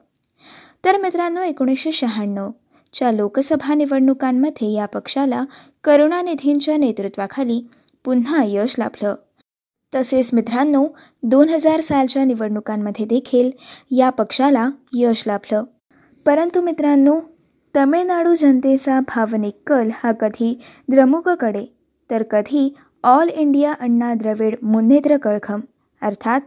तर 0.85 0.97
मित्रांनो 0.97 1.41
एकोणीसशे 1.41 1.91
शहाण्णवच्या 1.91 3.11
लोकसभा 3.11 3.73
निवडणुकांमध्ये 3.73 4.73
या 4.73 4.85
पक्षाला 4.85 5.45
करुणानिधींच्या 5.83 6.77
नेतृत्वाखाली 6.77 7.67
पुन्हा 8.03 8.43
यश 8.47 8.75
लाभलं. 8.79 9.15
तसेच 9.95 10.29
मित्रांनो 10.33 10.87
दोन 11.23 11.49
हजार 11.49 11.81
सालच्या 11.81 12.23
निवडणुकांमध्ये 12.23 13.05
देखील 13.05 13.51
या 13.91 14.09
पक्षाला 14.09 14.69
यश 14.93 15.23
लाभलं. 15.27 15.63
परंतु 16.25 16.61
मित्रांनो 16.61 17.19
तमिळनाडू 17.75 18.35
जनतेचा 18.35 18.99
भावनिक 18.99 19.57
कल 19.67 19.89
हा 19.93 20.11
कधी 20.11 20.59
द्रमुककडे 20.89 21.65
तर 22.11 22.23
कधी 22.23 22.75
ऑल 23.03 23.29
इंडिया 23.29 23.73
अण्णा 23.79 24.13
द्रविड 24.13 24.55
मुन्नेत्र 24.63 25.17
कळखम 25.17 25.59
अर्थात 26.01 26.41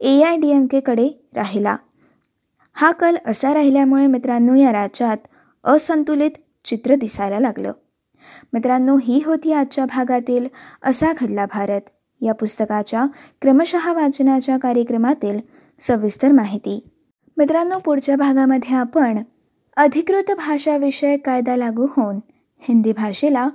ए 0.00 0.22
आय 0.22 0.36
डी 0.36 0.50
एम 0.50 0.66
केकडे 0.66 1.08
राहिला. 1.34 1.76
हा 2.74 2.90
कल 2.90 3.16
असा 3.26 3.54
राहिल्यामुळे 3.54 4.06
मित्रांनो 4.06 4.54
या 4.54 4.72
राज्यात 4.72 5.16
असंतुलित 5.64 6.30
चित्र 6.64 6.94
दिसायला 6.94 7.38
लागलं. 7.38 7.72
मित्रांनो 8.52 8.98
ही 9.02 9.22
होती 9.26 9.52
आजच्या 9.52 9.84
भागातील 9.84 10.46
असा 10.82 11.12
घडला 11.12 11.46
भारत. 11.46 11.80
या 12.20 12.34
पुस्तकाच्या 12.34 13.06
क्रमशः 13.42 13.92
वाचनाच्या 13.92 14.56
कार्यक्रमातील 14.56 15.40
सविस्तर 15.80 16.32
माहिती. 16.32 16.88
मित्रांनो 17.36 17.78
पुढच्या 17.78 18.16
भागामध्ये 18.16 18.76
आपण 18.76 19.18
अधिकृत 19.76 20.30
भाषाविषयक 20.30 21.26
कायदा 21.26 21.56
लागू 21.56 21.86
होऊन 21.96 22.18
हिंदी 22.68 22.92
भाषेला 22.92 23.48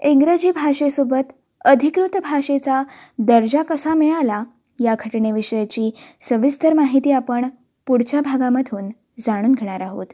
इंग्रजी 0.00 0.50
भाषेसोबत 0.50 1.32
अधिकृत 1.64 2.16
भाषेचा 2.16 2.82
दर्जा 3.18 3.62
कसा 3.62 3.94
मिळाला 3.94 4.44
या 4.80 4.94
घटनेविषयीची 4.98 5.90
सविस्तर 6.20 6.72
माहिती 6.72 7.10
आपण 7.10 7.48
पुढच्या 7.86 8.20
भागामधून 8.20 8.88
जाणून 9.18 9.52
घेणार 9.52 9.80
आहोत. 9.80 10.06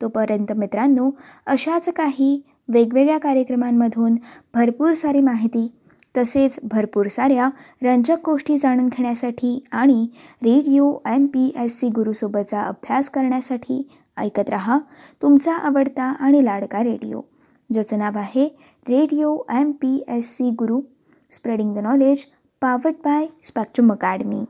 तोपर्यंत 0.00 0.52
मित्रांनो 0.52 1.10
अशाच 1.46 1.88
काही 1.88 2.42
वेगवेगळ्या 2.68 3.18
कार्यक्रमांमधून 3.18 4.14
भरपूर 4.54 4.94
सारी 4.94 5.20
माहिती 5.20 5.72
तसेच 6.16 6.58
भरपूर 6.62 7.06
साऱ्या 7.06 7.48
रंजक 7.82 8.16
गोष्टी 8.24 8.56
जाणून 8.56 8.86
घेण्यासाठी 8.86 9.64
आणि 9.72 10.06
radio 10.42 10.92
M 11.06 11.26
P 11.26 11.52
S 11.58 11.80
C 11.80 11.88
गुरुसोबतचा 11.88 12.62
अभ्यास 12.62 13.10
करण्यासाठी 13.10 13.88
ऐकत 14.16 14.50
रहा 14.50 14.78
तुमचा 15.22 15.54
आवडता 15.54 16.04
आणि 16.04 16.44
लाडका 16.44 16.82
रेडिओ. 16.82 17.20
ज्याचं 17.70 17.98
नाव 17.98 18.18
आहे 18.18 18.48
radio 18.88 19.36
M 19.50 19.70
P 19.70 20.04
S 20.08 20.36
C 20.36 20.50
Guru. 20.50 20.80
Spreading 21.30 21.74
the 21.74 21.78
knowledge 21.78 22.24
powered 22.62 22.94
by 22.94 23.26
Spectrum 23.42 23.92
Academy 23.92 24.44